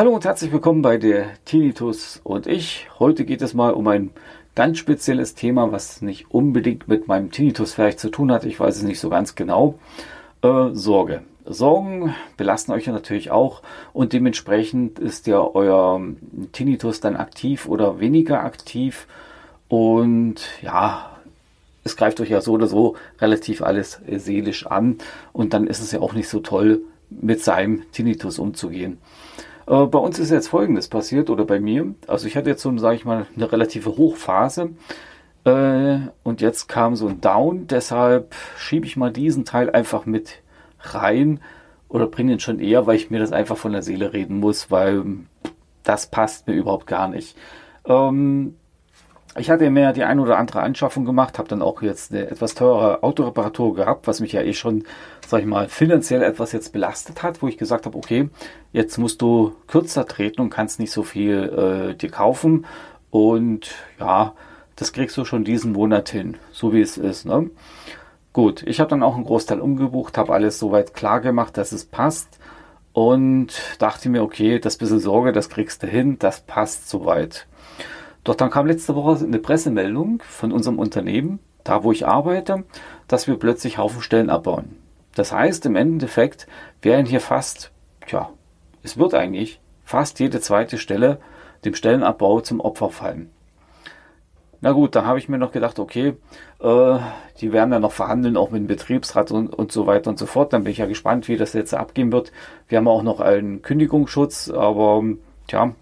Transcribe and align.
Hallo 0.00 0.14
und 0.14 0.24
herzlich 0.24 0.50
willkommen 0.50 0.80
bei 0.80 0.96
der 0.96 1.26
Tinnitus 1.44 2.22
und 2.24 2.46
ich. 2.46 2.88
Heute 2.98 3.26
geht 3.26 3.42
es 3.42 3.52
mal 3.52 3.74
um 3.74 3.86
ein 3.86 4.12
ganz 4.54 4.78
spezielles 4.78 5.34
Thema, 5.34 5.72
was 5.72 6.00
nicht 6.00 6.30
unbedingt 6.30 6.88
mit 6.88 7.06
meinem 7.06 7.30
Tinnitus 7.30 7.74
vielleicht 7.74 8.00
zu 8.00 8.08
tun 8.08 8.32
hat. 8.32 8.46
Ich 8.46 8.58
weiß 8.58 8.76
es 8.76 8.82
nicht 8.82 8.98
so 8.98 9.10
ganz 9.10 9.34
genau. 9.34 9.74
Äh, 10.42 10.70
Sorge. 10.72 11.22
Sorgen 11.44 12.14
belasten 12.38 12.72
euch 12.72 12.86
ja 12.86 12.94
natürlich 12.94 13.30
auch 13.30 13.60
und 13.92 14.14
dementsprechend 14.14 14.98
ist 14.98 15.26
ja 15.26 15.40
euer 15.40 16.00
Tinnitus 16.52 17.00
dann 17.00 17.16
aktiv 17.16 17.66
oder 17.68 18.00
weniger 18.00 18.42
aktiv 18.42 19.06
und 19.70 20.34
ja, 20.62 21.16
es 21.84 21.96
greift 21.96 22.20
euch 22.20 22.28
ja 22.28 22.40
so 22.40 22.54
oder 22.54 22.66
so 22.66 22.96
relativ 23.20 23.62
alles 23.62 24.00
seelisch 24.08 24.66
an 24.66 24.98
und 25.32 25.54
dann 25.54 25.68
ist 25.68 25.80
es 25.80 25.92
ja 25.92 26.00
auch 26.00 26.12
nicht 26.12 26.28
so 26.28 26.40
toll, 26.40 26.82
mit 27.08 27.42
seinem 27.42 27.84
Tinnitus 27.92 28.40
umzugehen. 28.40 28.98
Äh, 29.68 29.86
bei 29.86 29.98
uns 29.98 30.18
ist 30.18 30.30
jetzt 30.30 30.48
Folgendes 30.48 30.88
passiert 30.88 31.30
oder 31.30 31.44
bei 31.44 31.60
mir. 31.60 31.94
Also 32.08 32.26
ich 32.26 32.36
hatte 32.36 32.50
jetzt 32.50 32.62
so, 32.62 32.76
sage 32.78 32.96
ich 32.96 33.04
mal, 33.04 33.26
eine 33.36 33.50
relative 33.50 33.96
Hochphase 33.96 34.70
äh, 35.44 35.98
und 36.24 36.40
jetzt 36.40 36.68
kam 36.68 36.96
so 36.96 37.06
ein 37.06 37.20
Down. 37.20 37.68
Deshalb 37.68 38.34
schiebe 38.58 38.86
ich 38.86 38.96
mal 38.96 39.12
diesen 39.12 39.44
Teil 39.44 39.70
einfach 39.70 40.04
mit 40.04 40.42
rein 40.80 41.38
oder 41.88 42.08
bringe 42.08 42.32
ihn 42.32 42.40
schon 42.40 42.58
eher, 42.58 42.88
weil 42.88 42.96
ich 42.96 43.10
mir 43.10 43.20
das 43.20 43.30
einfach 43.30 43.56
von 43.56 43.70
der 43.70 43.82
Seele 43.82 44.12
reden 44.12 44.40
muss, 44.40 44.72
weil 44.72 45.04
das 45.84 46.08
passt 46.08 46.48
mir 46.48 46.54
überhaupt 46.54 46.88
gar 46.88 47.06
nicht. 47.06 47.36
Ähm, 47.84 48.56
ich 49.36 49.50
hatte 49.50 49.70
mir 49.70 49.92
die 49.92 50.04
ein 50.04 50.18
oder 50.18 50.38
andere 50.38 50.60
Anschaffung 50.60 51.04
gemacht, 51.04 51.38
habe 51.38 51.48
dann 51.48 51.62
auch 51.62 51.82
jetzt 51.82 52.12
eine 52.12 52.28
etwas 52.28 52.54
teure 52.54 53.02
Autoreparatur 53.02 53.74
gehabt, 53.74 54.06
was 54.06 54.20
mich 54.20 54.32
ja 54.32 54.42
eh 54.42 54.54
schon, 54.54 54.84
sag 55.26 55.40
ich 55.40 55.46
mal, 55.46 55.68
finanziell 55.68 56.22
etwas 56.22 56.52
jetzt 56.52 56.72
belastet 56.72 57.22
hat, 57.22 57.40
wo 57.40 57.46
ich 57.48 57.56
gesagt 57.56 57.86
habe, 57.86 57.96
okay, 57.96 58.28
jetzt 58.72 58.98
musst 58.98 59.22
du 59.22 59.54
kürzer 59.68 60.06
treten 60.06 60.40
und 60.40 60.50
kannst 60.50 60.80
nicht 60.80 60.90
so 60.90 61.02
viel 61.04 61.92
äh, 61.92 61.94
dir 61.94 62.10
kaufen. 62.10 62.66
Und 63.10 63.70
ja, 64.00 64.34
das 64.74 64.92
kriegst 64.92 65.16
du 65.16 65.24
schon 65.24 65.44
diesen 65.44 65.72
Monat 65.72 66.08
hin, 66.08 66.36
so 66.52 66.72
wie 66.72 66.80
es 66.80 66.98
ist. 66.98 67.24
Ne? 67.24 67.50
Gut, 68.32 68.62
ich 68.64 68.80
habe 68.80 68.90
dann 68.90 69.02
auch 69.02 69.14
einen 69.14 69.24
Großteil 69.24 69.60
umgebucht, 69.60 70.18
habe 70.18 70.32
alles 70.32 70.58
soweit 70.58 70.94
klar 70.94 71.20
gemacht, 71.20 71.56
dass 71.56 71.72
es 71.72 71.84
passt 71.84 72.38
und 72.92 73.48
dachte 73.78 74.08
mir, 74.08 74.22
okay, 74.22 74.58
das 74.58 74.76
bisschen 74.76 74.98
Sorge, 75.00 75.32
das 75.32 75.48
kriegst 75.48 75.82
du 75.82 75.86
hin, 75.86 76.18
das 76.18 76.40
passt 76.40 76.88
soweit. 76.88 77.46
Doch 78.24 78.34
dann 78.34 78.50
kam 78.50 78.66
letzte 78.66 78.94
Woche 78.94 79.24
eine 79.24 79.38
Pressemeldung 79.38 80.22
von 80.26 80.52
unserem 80.52 80.78
Unternehmen, 80.78 81.38
da 81.64 81.84
wo 81.84 81.92
ich 81.92 82.06
arbeite, 82.06 82.64
dass 83.08 83.26
wir 83.26 83.38
plötzlich 83.38 83.78
Haufen 83.78 84.02
Stellen 84.02 84.30
abbauen. 84.30 84.76
Das 85.14 85.32
heißt, 85.32 85.66
im 85.66 85.76
Endeffekt 85.76 86.46
wären 86.82 87.06
hier 87.06 87.20
fast, 87.20 87.72
tja, 88.06 88.30
es 88.82 88.96
wird 88.96 89.14
eigentlich 89.14 89.60
fast 89.84 90.20
jede 90.20 90.40
zweite 90.40 90.78
Stelle 90.78 91.18
dem 91.64 91.74
Stellenabbau 91.74 92.40
zum 92.40 92.60
Opfer 92.60 92.90
fallen. 92.90 93.30
Na 94.62 94.72
gut, 94.72 94.94
da 94.94 95.04
habe 95.06 95.18
ich 95.18 95.28
mir 95.28 95.38
noch 95.38 95.52
gedacht, 95.52 95.78
okay, 95.78 96.16
äh, 96.60 96.98
die 97.40 97.52
werden 97.52 97.70
dann 97.70 97.82
noch 97.82 97.92
verhandeln, 97.92 98.36
auch 98.36 98.50
mit 98.50 98.60
dem 98.60 98.66
Betriebsrat 98.66 99.30
und, 99.32 99.48
und 99.48 99.72
so 99.72 99.86
weiter 99.86 100.10
und 100.10 100.18
so 100.18 100.26
fort. 100.26 100.52
Dann 100.52 100.64
bin 100.64 100.72
ich 100.72 100.78
ja 100.78 100.86
gespannt, 100.86 101.28
wie 101.28 101.38
das 101.38 101.54
jetzt 101.54 101.72
abgehen 101.72 102.12
wird. 102.12 102.30
Wir 102.68 102.78
haben 102.78 102.88
auch 102.88 103.02
noch 103.02 103.20
einen 103.20 103.62
Kündigungsschutz, 103.62 104.50
aber 104.50 105.02
tja, 105.48 105.74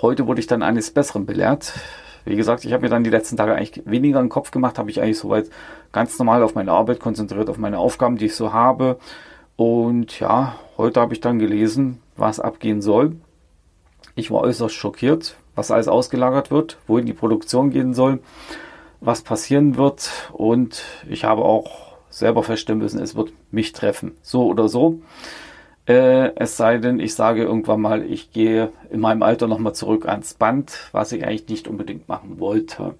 Heute 0.00 0.26
wurde 0.26 0.40
ich 0.40 0.46
dann 0.46 0.62
eines 0.62 0.90
Besseren 0.90 1.26
belehrt. 1.26 1.74
Wie 2.24 2.36
gesagt, 2.36 2.64
ich 2.64 2.72
habe 2.72 2.82
mir 2.82 2.88
dann 2.88 3.04
die 3.04 3.10
letzten 3.10 3.36
Tage 3.36 3.54
eigentlich 3.54 3.84
weniger 3.86 4.20
im 4.20 4.30
Kopf 4.30 4.50
gemacht, 4.50 4.78
habe 4.78 4.90
ich 4.90 5.00
eigentlich 5.00 5.18
soweit 5.18 5.50
ganz 5.92 6.18
normal 6.18 6.42
auf 6.42 6.54
meine 6.54 6.72
Arbeit 6.72 7.00
konzentriert, 7.00 7.50
auf 7.50 7.58
meine 7.58 7.78
Aufgaben, 7.78 8.16
die 8.16 8.26
ich 8.26 8.34
so 8.34 8.52
habe. 8.52 8.98
Und 9.56 10.18
ja, 10.20 10.56
heute 10.78 11.00
habe 11.00 11.12
ich 11.12 11.20
dann 11.20 11.38
gelesen, 11.38 12.00
was 12.16 12.40
abgehen 12.40 12.80
soll. 12.80 13.16
Ich 14.14 14.30
war 14.30 14.40
äußerst 14.40 14.74
schockiert, 14.74 15.36
was 15.54 15.70
alles 15.70 15.88
ausgelagert 15.88 16.50
wird, 16.50 16.78
wohin 16.86 17.06
die 17.06 17.12
Produktion 17.12 17.70
gehen 17.70 17.94
soll, 17.94 18.20
was 19.00 19.22
passieren 19.22 19.76
wird. 19.76 20.10
Und 20.32 20.82
ich 21.08 21.24
habe 21.24 21.42
auch 21.42 21.96
selber 22.10 22.42
feststellen 22.42 22.80
müssen, 22.80 23.00
es 23.00 23.16
wird 23.16 23.32
mich 23.50 23.72
treffen. 23.72 24.12
So 24.22 24.46
oder 24.46 24.68
so. 24.68 25.00
Äh, 25.86 26.34
es 26.36 26.56
sei 26.56 26.78
denn, 26.78 26.98
ich 26.98 27.14
sage 27.14 27.42
irgendwann 27.42 27.80
mal, 27.80 28.04
ich 28.04 28.32
gehe 28.32 28.72
in 28.90 29.00
meinem 29.00 29.22
Alter 29.22 29.46
nochmal 29.48 29.74
zurück 29.74 30.06
ans 30.06 30.34
Band, 30.34 30.88
was 30.92 31.12
ich 31.12 31.26
eigentlich 31.26 31.48
nicht 31.48 31.68
unbedingt 31.68 32.08
machen 32.08 32.40
wollte. 32.40 32.94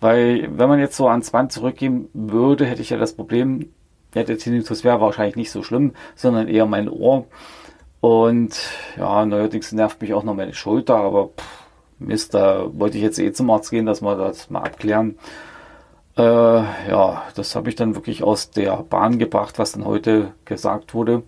Weil, 0.00 0.48
wenn 0.58 0.68
man 0.68 0.80
jetzt 0.80 0.96
so 0.96 1.08
ans 1.08 1.30
Band 1.30 1.52
zurückgehen 1.52 2.08
würde, 2.12 2.66
hätte 2.66 2.82
ich 2.82 2.90
ja 2.90 2.98
das 2.98 3.14
Problem, 3.14 3.70
ja, 4.14 4.24
der 4.24 4.38
Tinnitus 4.38 4.84
wäre 4.84 5.00
wahrscheinlich 5.00 5.36
nicht 5.36 5.50
so 5.50 5.62
schlimm, 5.62 5.94
sondern 6.16 6.48
eher 6.48 6.66
mein 6.66 6.88
Ohr. 6.88 7.26
Und 8.00 8.58
ja, 8.96 9.24
neuerdings 9.26 9.72
nervt 9.72 10.00
mich 10.00 10.14
auch 10.14 10.24
noch 10.24 10.34
meine 10.34 10.54
Schulter, 10.54 10.96
aber 10.96 11.28
pff, 11.28 11.66
Mist, 11.98 12.34
da 12.34 12.66
wollte 12.72 12.98
ich 12.98 13.02
jetzt 13.02 13.18
eh 13.18 13.32
zum 13.32 13.50
Arzt 13.50 13.70
gehen, 13.70 13.86
dass 13.86 14.02
wir 14.02 14.16
das 14.16 14.50
mal 14.50 14.62
abklären. 14.62 15.18
Äh, 16.16 16.22
ja, 16.22 17.22
das 17.34 17.56
habe 17.56 17.68
ich 17.68 17.74
dann 17.74 17.94
wirklich 17.94 18.22
aus 18.22 18.50
der 18.50 18.84
Bahn 18.88 19.18
gebracht, 19.18 19.58
was 19.58 19.72
dann 19.72 19.84
heute 19.84 20.32
gesagt 20.44 20.94
wurde. 20.94 21.22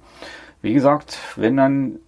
Wie 0.61 0.75
gesagt, 0.75 1.19
wenn 1.37 1.57
dann 1.57 2.01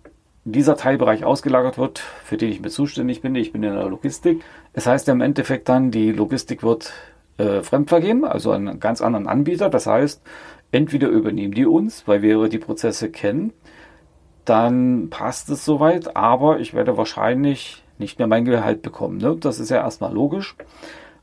dieser 0.45 0.77
Teilbereich 0.77 1.25
ausgelagert 1.25 1.79
wird, 1.79 1.99
für 1.99 2.37
den 2.37 2.51
ich 2.51 2.61
mit 2.61 2.73
zuständig 2.73 3.21
bin, 3.21 3.35
ich 3.35 3.53
bin 3.53 3.63
in 3.63 3.75
der 3.75 3.89
Logistik. 3.89 4.43
Es 4.73 4.87
heißt 4.87 5.07
ja 5.07 5.13
im 5.13 5.21
Endeffekt 5.21 5.69
dann, 5.69 5.91
die 5.91 6.13
Logistik 6.13 6.63
wird 6.63 6.93
äh, 7.39 7.63
fremdvergeben, 7.63 8.25
also 8.25 8.51
einen 8.51 8.81
ganz 8.81 9.01
anderen 9.03 9.29
Anbieter. 9.29 9.71
Das 9.71 9.87
heißt, 9.87 10.23
entweder 10.73 11.09
übernehmen 11.09 11.55
die 11.55 11.67
uns, 11.67 12.09
weil 12.09 12.23
wir 12.23 12.49
die 12.49 12.59
Prozesse 12.59 13.11
kennen, 13.11 13.53
dann 14.45 15.11
passt 15.11 15.51
es 15.51 15.65
soweit, 15.65 16.17
aber 16.17 16.59
ich 16.59 16.75
werde 16.75 16.97
wahrscheinlich 16.97 17.85
nicht 17.99 18.19
mehr 18.19 18.27
mein 18.27 18.45
Gehalt 18.45 18.83
bekommen. 18.83 19.19
Ne? 19.19 19.37
Das 19.39 19.61
ist 19.61 19.71
ja 19.71 19.77
erstmal 19.77 20.13
logisch, 20.13 20.57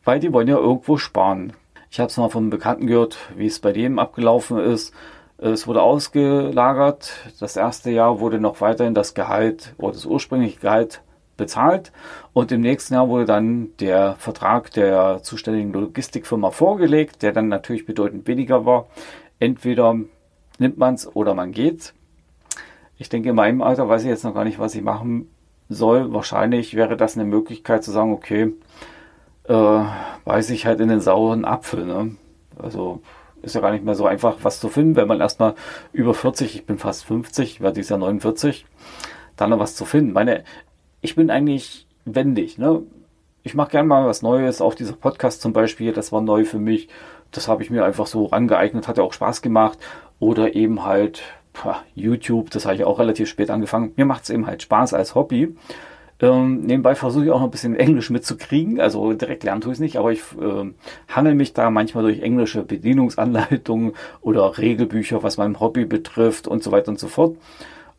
weil 0.03 0.19
die 0.19 0.31
wollen 0.31 0.47
ja 0.47 0.57
irgendwo 0.57 0.97
sparen. 0.97 1.53
Ich 1.89 1.99
habe 1.99 2.09
es 2.09 2.17
mal 2.17 2.29
von 2.29 2.43
einem 2.43 2.49
Bekannten 2.51 2.87
gehört, 2.87 3.17
wie 3.35 3.47
es 3.47 3.59
bei 3.59 3.71
dem 3.71 3.97
abgelaufen 3.97 4.59
ist. 4.59 4.93
Es 5.39 5.67
wurde 5.67 5.83
ausgelagert. 5.83 7.11
Das 7.39 7.55
erste 7.57 7.91
Jahr 7.91 8.19
wurde 8.19 8.39
noch 8.39 8.59
weiterhin 8.61 8.95
das 8.95 9.13
Gehalt 9.13 9.75
oder 9.77 9.93
das 9.93 10.05
ursprüngliche 10.05 10.59
Gehalt 10.59 11.01
bezahlt 11.37 11.91
und 12.33 12.51
im 12.51 12.61
nächsten 12.61 12.95
Jahr 12.95 13.09
wurde 13.09 13.25
dann 13.25 13.69
der 13.79 14.15
Vertrag 14.15 14.71
der 14.71 15.21
zuständigen 15.21 15.71
Logistikfirma 15.71 16.49
vorgelegt, 16.49 17.21
der 17.21 17.31
dann 17.31 17.47
natürlich 17.47 17.85
bedeutend 17.85 18.27
weniger 18.27 18.65
war. 18.65 18.87
Entweder 19.39 19.95
nimmt 20.57 20.77
man 20.79 20.95
es 20.95 21.15
oder 21.15 21.35
man 21.35 21.51
geht. 21.51 21.93
Ich 22.97 23.09
denke, 23.09 23.29
in 23.29 23.35
meinem 23.35 23.61
Alter 23.61 23.87
weiß 23.87 24.01
ich 24.01 24.09
jetzt 24.09 24.23
noch 24.23 24.33
gar 24.33 24.43
nicht, 24.43 24.57
was 24.57 24.73
ich 24.73 24.81
machen 24.81 25.29
soll. 25.69 26.11
Wahrscheinlich 26.11 26.73
wäre 26.73 26.97
das 26.97 27.15
eine 27.15 27.25
Möglichkeit 27.25 27.83
zu 27.83 27.91
sagen, 27.91 28.11
okay, 28.11 28.53
äh, 29.43 29.53
weiß 30.25 30.49
ich 30.49 30.65
halt 30.65 30.79
in 30.79 30.89
den 30.89 31.01
sauren 31.01 31.45
Apfel. 31.45 31.85
Ne? 31.85 32.15
Also 32.57 33.01
ist 33.47 33.55
ja 33.55 33.61
gar 33.61 33.71
nicht 33.71 33.83
mehr 33.83 33.95
so 33.95 34.05
einfach, 34.05 34.37
was 34.43 34.59
zu 34.59 34.69
finden, 34.69 34.95
wenn 34.95 35.07
man 35.07 35.19
erstmal 35.19 35.55
über 35.93 36.13
40, 36.13 36.55
ich 36.55 36.65
bin 36.65 36.77
fast 36.77 37.05
50, 37.05 37.53
ich 37.53 37.61
werde 37.61 37.75
dieses 37.75 37.89
Jahr 37.89 37.99
49, 37.99 38.65
dann 39.35 39.49
noch 39.49 39.59
was 39.59 39.75
zu 39.75 39.85
finden. 39.85 40.13
Meine, 40.13 40.43
ich 41.01 41.15
bin 41.15 41.31
eigentlich 41.31 41.87
wendig, 42.05 42.57
ne? 42.57 42.83
Ich 43.43 43.55
mache 43.55 43.71
gerne 43.71 43.87
mal 43.87 44.05
was 44.05 44.21
Neues, 44.21 44.61
auch 44.61 44.73
dieser 44.73 44.93
Podcast 44.93 45.41
zum 45.41 45.53
Beispiel, 45.53 45.93
das 45.93 46.11
war 46.11 46.21
neu 46.21 46.43
für 46.43 46.59
mich. 46.59 46.89
Das 47.31 47.47
habe 47.47 47.63
ich 47.63 47.69
mir 47.69 47.85
einfach 47.85 48.05
so 48.05 48.31
angeeignet, 48.31 48.87
hat 48.87 48.97
ja 48.97 49.03
auch 49.03 49.13
Spaß 49.13 49.41
gemacht. 49.41 49.79
Oder 50.19 50.55
eben 50.55 50.83
halt 50.83 51.21
YouTube, 51.95 52.51
das 52.51 52.65
habe 52.65 52.75
ich 52.75 52.83
auch 52.83 52.99
relativ 52.99 53.29
spät 53.29 53.49
angefangen. 53.49 53.93
Mir 53.95 54.05
macht 54.05 54.23
es 54.23 54.29
eben 54.29 54.47
halt 54.47 54.63
Spaß 54.63 54.93
als 54.93 55.15
Hobby. 55.15 55.55
Ähm, 56.19 56.61
nebenbei 56.61 56.95
versuche 56.95 57.25
ich 57.25 57.31
auch 57.31 57.39
noch 57.39 57.47
ein 57.47 57.51
bisschen 57.51 57.75
Englisch 57.75 58.09
mitzukriegen. 58.09 58.79
Also 58.79 59.13
direkt 59.13 59.43
lernen 59.43 59.61
tue 59.61 59.71
ich 59.71 59.77
es 59.77 59.79
nicht, 59.79 59.97
aber 59.97 60.11
ich 60.11 60.21
äh, 60.39 60.71
hangel 61.07 61.35
mich 61.35 61.53
da 61.53 61.69
manchmal 61.69 62.03
durch 62.03 62.21
englische 62.21 62.63
Bedienungsanleitungen 62.63 63.93
oder 64.21 64.57
Regelbücher, 64.57 65.21
was 65.23 65.37
mein 65.37 65.59
Hobby 65.59 65.85
betrifft 65.85 66.47
und 66.47 66.63
so 66.63 66.71
weiter 66.71 66.89
und 66.89 66.99
so 66.99 67.07
fort. 67.07 67.37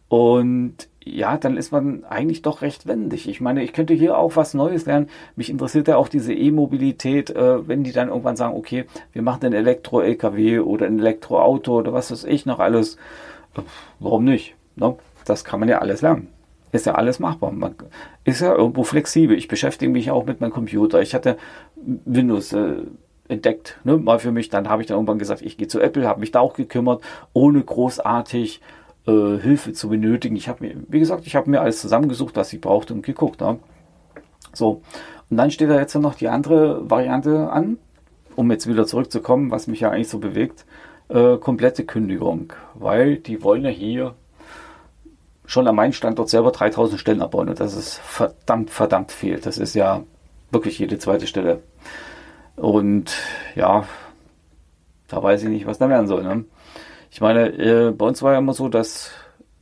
Und 0.08 0.88
ja, 1.04 1.36
dann 1.36 1.56
ist 1.56 1.70
man 1.70 2.04
eigentlich 2.04 2.42
doch 2.42 2.60
recht 2.62 2.86
wendig. 2.86 3.28
Ich 3.28 3.40
meine, 3.40 3.62
ich 3.62 3.72
könnte 3.72 3.94
hier 3.94 4.18
auch 4.18 4.36
was 4.36 4.52
Neues 4.52 4.86
lernen. 4.86 5.08
Mich 5.36 5.48
interessiert 5.48 5.88
ja 5.88 5.96
auch 5.96 6.08
diese 6.08 6.34
E-Mobilität, 6.34 7.30
äh, 7.30 7.66
wenn 7.68 7.84
die 7.84 7.92
dann 7.92 8.08
irgendwann 8.08 8.36
sagen, 8.36 8.56
okay, 8.56 8.86
wir 9.12 9.22
machen 9.22 9.46
ein 9.46 9.52
Elektro-LKW 9.52 10.60
oder 10.60 10.86
ein 10.86 10.98
Elektroauto 10.98 11.78
oder 11.78 11.92
was 11.92 12.10
weiß 12.10 12.24
ich 12.24 12.46
noch 12.46 12.58
alles. 12.58 12.96
Äh, 13.56 13.62
warum 14.00 14.24
nicht? 14.24 14.56
No? 14.76 14.88
Ne? 14.90 14.96
Das 15.24 15.44
kann 15.44 15.60
man 15.60 15.68
ja 15.68 15.78
alles 15.78 16.02
lernen 16.02 16.28
ist 16.72 16.86
ja 16.86 16.94
alles 16.94 17.18
machbar. 17.18 17.52
Man 17.52 17.74
ist 18.24 18.40
ja 18.40 18.54
irgendwo 18.54 18.84
flexibel. 18.84 19.36
Ich 19.36 19.48
beschäftige 19.48 19.90
mich 19.90 20.10
auch 20.10 20.26
mit 20.26 20.40
meinem 20.40 20.52
Computer. 20.52 21.00
Ich 21.00 21.14
hatte 21.14 21.36
Windows 21.76 22.52
äh, 22.52 22.82
entdeckt, 23.28 23.78
ne, 23.84 23.96
mal 23.96 24.18
für 24.18 24.32
mich. 24.32 24.48
Dann 24.48 24.68
habe 24.68 24.82
ich 24.82 24.88
dann 24.88 24.96
irgendwann 24.96 25.18
gesagt, 25.18 25.42
ich 25.42 25.56
gehe 25.56 25.68
zu 25.68 25.80
Apple, 25.80 26.06
habe 26.06 26.20
mich 26.20 26.32
da 26.32 26.40
auch 26.40 26.54
gekümmert, 26.54 27.02
ohne 27.32 27.62
großartig 27.62 28.60
äh, 29.06 29.38
Hilfe 29.38 29.72
zu 29.72 29.88
benötigen. 29.88 30.36
Ich 30.36 30.48
habe 30.48 30.66
mir, 30.66 30.76
wie 30.88 30.98
gesagt, 30.98 31.26
ich 31.26 31.36
habe 31.36 31.50
mir 31.50 31.60
alles 31.60 31.80
zusammengesucht, 31.80 32.36
was 32.36 32.52
ich 32.52 32.60
brauchte 32.60 32.94
und 32.94 33.02
geguckt. 33.02 33.40
Ne? 33.40 33.58
So. 34.52 34.82
Und 35.30 35.36
dann 35.36 35.50
steht 35.50 35.68
da 35.68 35.78
jetzt 35.78 35.94
noch 35.94 36.14
die 36.14 36.28
andere 36.28 36.88
Variante 36.90 37.50
an, 37.50 37.78
um 38.34 38.50
jetzt 38.50 38.66
wieder 38.66 38.86
zurückzukommen, 38.86 39.50
was 39.50 39.66
mich 39.66 39.80
ja 39.80 39.90
eigentlich 39.90 40.08
so 40.08 40.18
bewegt, 40.18 40.64
äh, 41.08 41.36
komplette 41.36 41.84
Kündigung, 41.84 42.52
weil 42.74 43.16
die 43.16 43.42
wollen 43.42 43.64
ja 43.64 43.70
hier 43.70 44.14
schon 45.48 45.66
an 45.66 45.74
meinem 45.74 45.94
Standort 45.94 46.28
selber 46.28 46.52
3000 46.52 47.00
Stellen 47.00 47.22
abbauen 47.22 47.48
und 47.48 47.58
das 47.58 47.74
ist 47.74 47.98
verdammt, 47.98 48.70
verdammt 48.70 49.10
viel. 49.10 49.38
Das 49.38 49.56
ist 49.56 49.74
ja 49.74 50.02
wirklich 50.50 50.78
jede 50.78 50.98
zweite 50.98 51.26
Stelle. 51.26 51.62
Und 52.54 53.16
ja, 53.54 53.86
da 55.08 55.22
weiß 55.22 55.44
ich 55.44 55.48
nicht, 55.48 55.66
was 55.66 55.78
da 55.78 55.88
werden 55.88 56.06
soll. 56.06 56.22
Ne? 56.22 56.44
Ich 57.10 57.22
meine, 57.22 57.48
äh, 57.48 57.92
bei 57.92 58.04
uns 58.04 58.22
war 58.22 58.32
ja 58.32 58.38
immer 58.38 58.52
so, 58.52 58.68
dass 58.68 59.10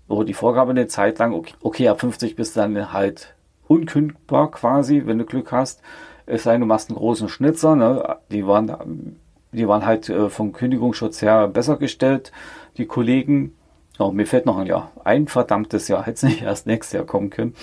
oh, 0.09 0.25
die 0.25 0.35
Vorgabe 0.35 0.73
eine 0.73 0.89
Zeit 0.89 1.21
lang, 1.21 1.33
okay, 1.33 1.55
okay, 1.61 1.89
ab 1.89 2.01
50 2.01 2.35
bist 2.35 2.57
du 2.57 2.61
dann 2.61 2.93
halt 2.93 3.37
unkündbar 3.69 4.51
quasi, 4.51 5.03
wenn 5.07 5.19
du 5.19 5.25
Glück 5.25 5.53
hast. 5.53 5.83
Es 6.27 6.43
sei 6.43 6.53
denn, 6.53 6.63
du 6.63 6.67
machst 6.67 6.91
einen 6.91 6.99
großen 6.99 7.29
Schnitzer. 7.29 7.77
Ne? 7.77 8.17
Die 8.33 8.45
waren, 8.45 9.21
die 9.53 9.69
waren 9.69 9.87
halt 9.87 10.09
äh, 10.09 10.31
vom 10.31 10.53
Kündigungsschutz 10.53 11.23
her 11.23 11.47
besser 11.47 11.77
gestellt, 11.77 12.33
die 12.77 12.87
Kollegen. 12.87 13.55
Oh, 13.99 14.11
mir 14.11 14.27
fällt 14.27 14.47
noch 14.47 14.59
ein 14.59 14.67
Jahr. 14.67 14.93
Ein 15.05 15.27
verdammtes 15.27 15.89
Jahr. 15.89 16.05
Hätte 16.05 16.17
es 16.17 16.23
nicht 16.23 16.43
erst 16.43 16.67
nächstes 16.67 16.93
Jahr 16.93 17.05
kommen 17.05 17.31
können. 17.31 17.55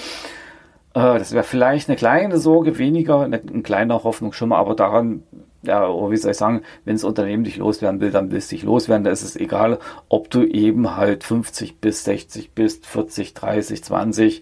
Äh, 0.94 1.20
das 1.20 1.32
wäre 1.34 1.44
vielleicht 1.44 1.90
eine 1.90 1.96
kleine 1.96 2.38
Sorge 2.38 2.78
weniger, 2.78 3.22
eine, 3.22 3.38
ein 3.38 3.64
kleiner 3.64 4.04
Hoffnungsschimmer, 4.04 4.58
aber 4.58 4.76
daran, 4.76 5.24
ja, 5.64 5.88
oder 5.88 6.12
wie 6.12 6.18
soll 6.18 6.32
ich 6.32 6.38
sagen, 6.38 6.62
wenn 6.86 6.96
das 6.96 7.04
Unternehmen 7.04 7.44
dich 7.44 7.58
loswerden 7.58 8.02
will, 8.02 8.12
dann 8.12 8.32
willst 8.32 8.52
du 8.52 8.56
dich 8.56 8.64
loswerden. 8.64 9.04
Da 9.04 9.12
ist 9.12 9.24
es 9.24 9.36
egal, 9.36 9.80
ob 10.10 10.30
du 10.30 10.44
eben 10.44 10.96
halt 10.96 11.24
50 11.24 11.80
bis 11.80 12.04
60 12.04 12.52
bist, 12.52 12.86
40, 12.86 13.34
30, 13.34 13.84
20. 13.84 14.42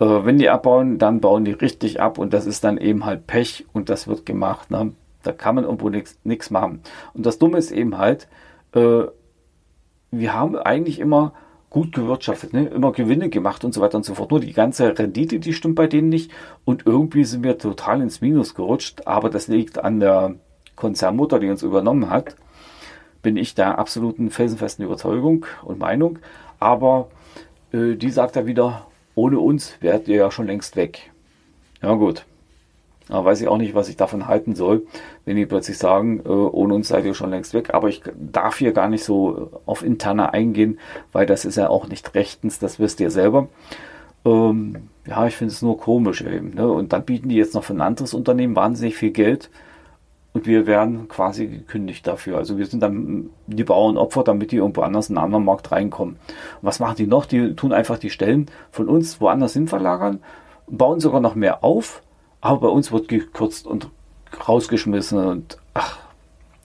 Äh, 0.00 0.04
wenn 0.04 0.38
die 0.38 0.50
abbauen, 0.50 0.98
dann 0.98 1.20
bauen 1.20 1.44
die 1.44 1.52
richtig 1.52 2.00
ab 2.00 2.18
und 2.18 2.32
das 2.32 2.46
ist 2.46 2.64
dann 2.64 2.78
eben 2.78 3.04
halt 3.04 3.26
Pech 3.26 3.66
und 3.72 3.88
das 3.88 4.08
wird 4.08 4.26
gemacht. 4.26 4.70
Ne? 4.70 4.92
Da 5.22 5.32
kann 5.32 5.54
man 5.54 5.64
irgendwo 5.64 5.90
nichts 5.90 6.50
machen. 6.50 6.80
Und 7.14 7.26
das 7.26 7.38
Dumme 7.38 7.58
ist 7.58 7.70
eben 7.70 7.98
halt, 7.98 8.28
äh, 8.74 9.04
wir 10.18 10.34
haben 10.34 10.56
eigentlich 10.56 10.98
immer 10.98 11.32
gut 11.70 11.92
gewirtschaftet, 11.92 12.52
ne? 12.52 12.66
immer 12.66 12.92
Gewinne 12.92 13.28
gemacht 13.28 13.64
und 13.64 13.74
so 13.74 13.80
weiter 13.80 13.96
und 13.96 14.04
so 14.04 14.14
fort. 14.14 14.30
Nur 14.30 14.38
die 14.38 14.52
ganze 14.52 14.96
Rendite, 14.96 15.40
die 15.40 15.52
stimmt 15.52 15.74
bei 15.74 15.88
denen 15.88 16.08
nicht. 16.08 16.30
Und 16.64 16.86
irgendwie 16.86 17.24
sind 17.24 17.42
wir 17.42 17.58
total 17.58 18.00
ins 18.00 18.20
Minus 18.20 18.54
gerutscht. 18.54 19.06
Aber 19.06 19.28
das 19.28 19.48
liegt 19.48 19.78
an 19.78 19.98
der 19.98 20.36
Konzernmutter, 20.76 21.40
die 21.40 21.50
uns 21.50 21.64
übernommen 21.64 22.10
hat. 22.10 22.36
Bin 23.22 23.36
ich 23.36 23.56
der 23.56 23.78
absoluten 23.78 24.30
felsenfesten 24.30 24.84
Überzeugung 24.84 25.46
und 25.64 25.80
Meinung. 25.80 26.20
Aber 26.60 27.08
äh, 27.72 27.96
die 27.96 28.10
sagt 28.10 28.36
da 28.36 28.46
wieder, 28.46 28.86
ohne 29.16 29.40
uns 29.40 29.74
wärt 29.80 30.06
ihr 30.06 30.16
ja 30.16 30.30
schon 30.30 30.46
längst 30.46 30.76
weg. 30.76 31.10
Ja 31.82 31.94
gut. 31.94 32.24
Da 33.08 33.22
weiß 33.22 33.40
ich 33.40 33.48
auch 33.48 33.58
nicht, 33.58 33.74
was 33.74 33.88
ich 33.88 33.96
davon 33.96 34.28
halten 34.28 34.54
soll, 34.54 34.86
wenn 35.24 35.36
die 35.36 35.44
plötzlich 35.44 35.76
sagen, 35.76 36.20
äh, 36.24 36.28
ohne 36.28 36.74
uns 36.74 36.88
seid 36.88 37.04
ihr 37.04 37.14
schon 37.14 37.30
längst 37.30 37.52
weg. 37.52 37.74
Aber 37.74 37.88
ich 37.88 38.02
darf 38.16 38.56
hier 38.56 38.72
gar 38.72 38.88
nicht 38.88 39.04
so 39.04 39.50
auf 39.66 39.84
interne 39.84 40.32
eingehen, 40.32 40.78
weil 41.12 41.26
das 41.26 41.44
ist 41.44 41.56
ja 41.56 41.68
auch 41.68 41.88
nicht 41.88 42.14
rechtens, 42.14 42.58
das 42.58 42.78
wisst 42.78 43.00
ihr 43.00 43.10
selber. 43.10 43.48
Ähm, 44.24 44.88
ja, 45.06 45.26
ich 45.26 45.36
finde 45.36 45.52
es 45.52 45.60
nur 45.60 45.78
komisch 45.78 46.22
eben. 46.22 46.54
Ne? 46.54 46.66
Und 46.66 46.94
dann 46.94 47.04
bieten 47.04 47.28
die 47.28 47.36
jetzt 47.36 47.54
noch 47.54 47.64
für 47.64 47.74
ein 47.74 47.82
anderes 47.82 48.14
Unternehmen 48.14 48.56
wahnsinnig 48.56 48.96
viel 48.96 49.10
Geld 49.10 49.50
und 50.32 50.46
wir 50.46 50.66
werden 50.66 51.06
quasi 51.08 51.46
gekündigt 51.46 52.06
dafür. 52.06 52.38
Also 52.38 52.56
wir 52.56 52.66
sind 52.66 52.80
dann 52.80 53.30
die 53.46 53.64
Bauernopfer, 53.64 54.24
damit 54.24 54.50
die 54.50 54.56
irgendwo 54.56 54.80
anders 54.80 55.10
in 55.10 55.16
einen 55.16 55.26
anderen 55.26 55.44
Markt 55.44 55.70
reinkommen. 55.72 56.16
Und 56.16 56.62
was 56.62 56.80
machen 56.80 56.96
die 56.96 57.06
noch? 57.06 57.26
Die 57.26 57.54
tun 57.54 57.72
einfach 57.72 57.98
die 57.98 58.10
Stellen 58.10 58.46
von 58.70 58.88
uns 58.88 59.20
woanders 59.20 59.52
hin 59.52 59.68
verlagern, 59.68 60.20
bauen 60.66 61.00
sogar 61.00 61.20
noch 61.20 61.34
mehr 61.34 61.62
auf 61.62 62.02
aber 62.44 62.60
bei 62.60 62.68
uns 62.68 62.92
wird 62.92 63.08
gekürzt 63.08 63.66
und 63.66 63.88
rausgeschmissen 64.46 65.18
und 65.18 65.58
ach, 65.72 65.98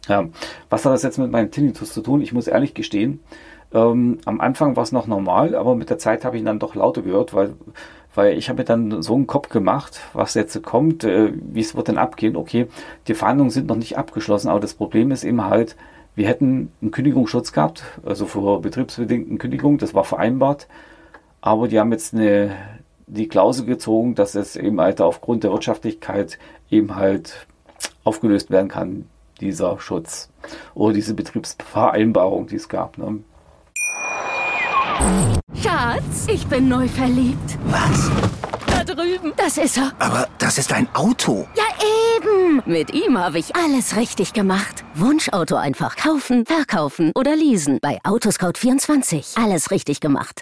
ja. 0.09 0.27
Was 0.69 0.85
hat 0.85 0.91
das 0.91 1.03
jetzt 1.03 1.17
mit 1.17 1.31
meinem 1.31 1.51
Tinnitus 1.51 1.93
zu 1.93 2.01
tun? 2.01 2.21
Ich 2.21 2.33
muss 2.33 2.47
ehrlich 2.47 2.73
gestehen, 2.73 3.21
ähm, 3.73 4.19
am 4.25 4.41
Anfang 4.41 4.75
war 4.75 4.83
es 4.83 4.91
noch 4.91 5.07
normal, 5.07 5.55
aber 5.55 5.75
mit 5.75 5.89
der 5.89 5.97
Zeit 5.97 6.25
habe 6.25 6.35
ich 6.35 6.41
ihn 6.41 6.45
dann 6.47 6.59
doch 6.59 6.75
lauter 6.75 7.01
gehört, 7.01 7.33
weil, 7.33 7.53
weil 8.13 8.37
ich 8.37 8.49
habe 8.49 8.59
mir 8.59 8.65
dann 8.65 9.01
so 9.01 9.15
einen 9.15 9.25
Kopf 9.25 9.47
gemacht, 9.47 10.01
was 10.11 10.33
jetzt 10.33 10.61
kommt, 10.63 11.05
äh, 11.05 11.31
wie 11.33 11.61
es 11.61 11.75
wird 11.75 11.87
denn 11.87 11.97
abgehen. 11.97 12.35
Okay, 12.35 12.67
die 13.07 13.13
Verhandlungen 13.13 13.51
sind 13.51 13.67
noch 13.67 13.77
nicht 13.77 13.97
abgeschlossen, 13.97 14.49
aber 14.49 14.59
das 14.59 14.73
Problem 14.73 15.11
ist 15.11 15.23
eben 15.23 15.45
halt, 15.45 15.77
wir 16.13 16.27
hätten 16.27 16.73
einen 16.81 16.91
Kündigungsschutz 16.91 17.53
gehabt, 17.53 17.83
also 18.05 18.25
vor 18.25 18.61
betriebsbedingten 18.61 19.37
Kündigungen, 19.37 19.77
das 19.77 19.93
war 19.93 20.03
vereinbart, 20.03 20.67
aber 21.39 21.69
die 21.69 21.79
haben 21.79 21.93
jetzt 21.93 22.13
eine, 22.13 22.51
die 23.09 23.27
Klausel 23.27 23.65
gezogen, 23.65 24.15
dass 24.15 24.35
es 24.35 24.55
eben 24.55 24.79
halt 24.79 25.01
aufgrund 25.01 25.43
der 25.43 25.51
Wirtschaftlichkeit 25.51 26.37
eben 26.69 26.95
halt 26.95 27.47
aufgelöst 28.03 28.51
werden 28.51 28.69
kann, 28.69 29.09
dieser 29.41 29.79
Schutz 29.79 30.29
oder 30.75 30.93
diese 30.93 31.13
Betriebsvereinbarung, 31.13 32.47
die 32.47 32.55
es 32.55 32.69
gab. 32.69 32.97
Ne? 32.97 33.19
Schatz, 35.55 36.27
ich 36.27 36.45
bin 36.47 36.67
neu 36.67 36.87
verliebt. 36.87 37.57
Was? 37.65 38.11
Da 38.67 38.83
drüben. 38.83 39.33
Das 39.37 39.57
ist 39.57 39.77
er. 39.77 39.91
Aber 39.99 40.27
das 40.37 40.57
ist 40.57 40.71
ein 40.73 40.87
Auto. 40.93 41.47
Ja, 41.55 41.63
eben. 42.17 42.61
Mit 42.65 42.93
ihm 42.93 43.17
habe 43.17 43.39
ich 43.39 43.55
alles 43.55 43.95
richtig 43.95 44.33
gemacht. 44.33 44.83
Wunschauto 44.95 45.55
einfach 45.55 45.95
kaufen, 45.95 46.45
verkaufen 46.45 47.11
oder 47.15 47.35
leasen. 47.35 47.79
Bei 47.81 47.99
Autoscout24. 48.03 49.41
Alles 49.41 49.71
richtig 49.71 49.99
gemacht. 50.01 50.41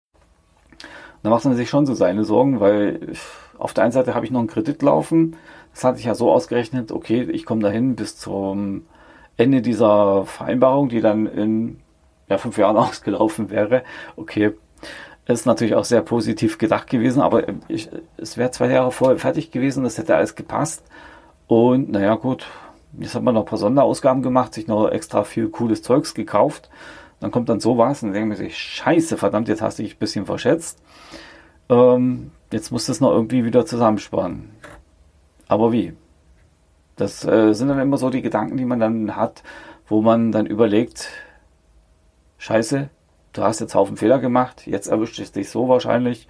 Da 1.23 1.29
macht 1.29 1.45
man 1.45 1.55
sich 1.55 1.69
schon 1.69 1.85
so 1.85 1.93
seine 1.93 2.23
Sorgen, 2.23 2.59
weil 2.59 3.13
auf 3.57 3.73
der 3.73 3.83
einen 3.83 3.93
Seite 3.93 4.15
habe 4.15 4.25
ich 4.25 4.31
noch 4.31 4.39
einen 4.39 4.47
Kredit 4.47 4.81
laufen. 4.81 5.35
Das 5.73 5.83
hatte 5.83 5.99
ich 5.99 6.05
ja 6.05 6.15
so 6.15 6.31
ausgerechnet, 6.31 6.91
okay, 6.91 7.23
ich 7.23 7.45
komme 7.45 7.61
dahin 7.61 7.95
bis 7.95 8.17
zum 8.17 8.85
Ende 9.37 9.61
dieser 9.61 10.25
Vereinbarung, 10.25 10.89
die 10.89 11.01
dann 11.01 11.27
in 11.27 11.79
ja, 12.29 12.37
fünf 12.37 12.57
Jahren 12.57 12.77
ausgelaufen 12.77 13.49
wäre. 13.49 13.83
Okay, 14.15 14.53
ist 15.25 15.45
natürlich 15.45 15.75
auch 15.75 15.85
sehr 15.85 16.01
positiv 16.01 16.57
gedacht 16.57 16.89
gewesen, 16.89 17.21
aber 17.21 17.43
ich, 17.67 17.89
es 18.17 18.37
wäre 18.37 18.51
zwei 18.51 18.69
Jahre 18.69 18.91
vorher 18.91 19.17
fertig 19.17 19.51
gewesen, 19.51 19.83
das 19.83 19.97
hätte 19.97 20.15
alles 20.15 20.35
gepasst. 20.35 20.83
Und 21.47 21.91
naja, 21.91 22.15
gut, 22.15 22.47
jetzt 22.99 23.15
hat 23.15 23.23
man 23.23 23.35
noch 23.35 23.41
ein 23.41 23.47
paar 23.47 23.57
Sonderausgaben 23.57 24.23
gemacht, 24.23 24.53
sich 24.53 24.67
noch 24.67 24.89
extra 24.89 25.23
viel 25.23 25.49
cooles 25.49 25.81
Zeugs 25.81 26.13
gekauft. 26.13 26.69
Dann 27.21 27.31
kommt 27.31 27.47
dann 27.49 27.59
sowas 27.59 28.03
und 28.03 28.09
dann 28.09 28.29
denkt 28.29 28.37
sich, 28.37 28.57
scheiße, 28.57 29.15
verdammt, 29.15 29.47
jetzt 29.47 29.61
hast 29.61 29.79
du 29.79 29.83
dich 29.83 29.95
ein 29.95 29.99
bisschen 29.99 30.25
verschätzt. 30.25 30.81
Ähm, 31.69 32.31
jetzt 32.51 32.71
musst 32.71 32.87
du 32.87 32.91
es 32.91 32.99
noch 32.99 33.11
irgendwie 33.11 33.45
wieder 33.45 33.65
zusammensparen. 33.65 34.49
Aber 35.47 35.71
wie? 35.71 35.93
Das 36.95 37.23
äh, 37.23 37.53
sind 37.53 37.69
dann 37.69 37.79
immer 37.79 37.97
so 37.97 38.09
die 38.09 38.23
Gedanken, 38.23 38.57
die 38.57 38.65
man 38.65 38.79
dann 38.79 39.15
hat, 39.15 39.43
wo 39.87 40.01
man 40.01 40.31
dann 40.31 40.47
überlegt, 40.47 41.09
scheiße, 42.39 42.89
du 43.33 43.43
hast 43.43 43.59
jetzt 43.59 43.75
Haufen 43.75 43.97
Fehler 43.97 44.19
gemacht, 44.19 44.65
jetzt 44.65 44.87
erwischt 44.87 45.19
es 45.19 45.31
dich 45.31 45.49
so 45.49 45.67
wahrscheinlich. 45.67 46.27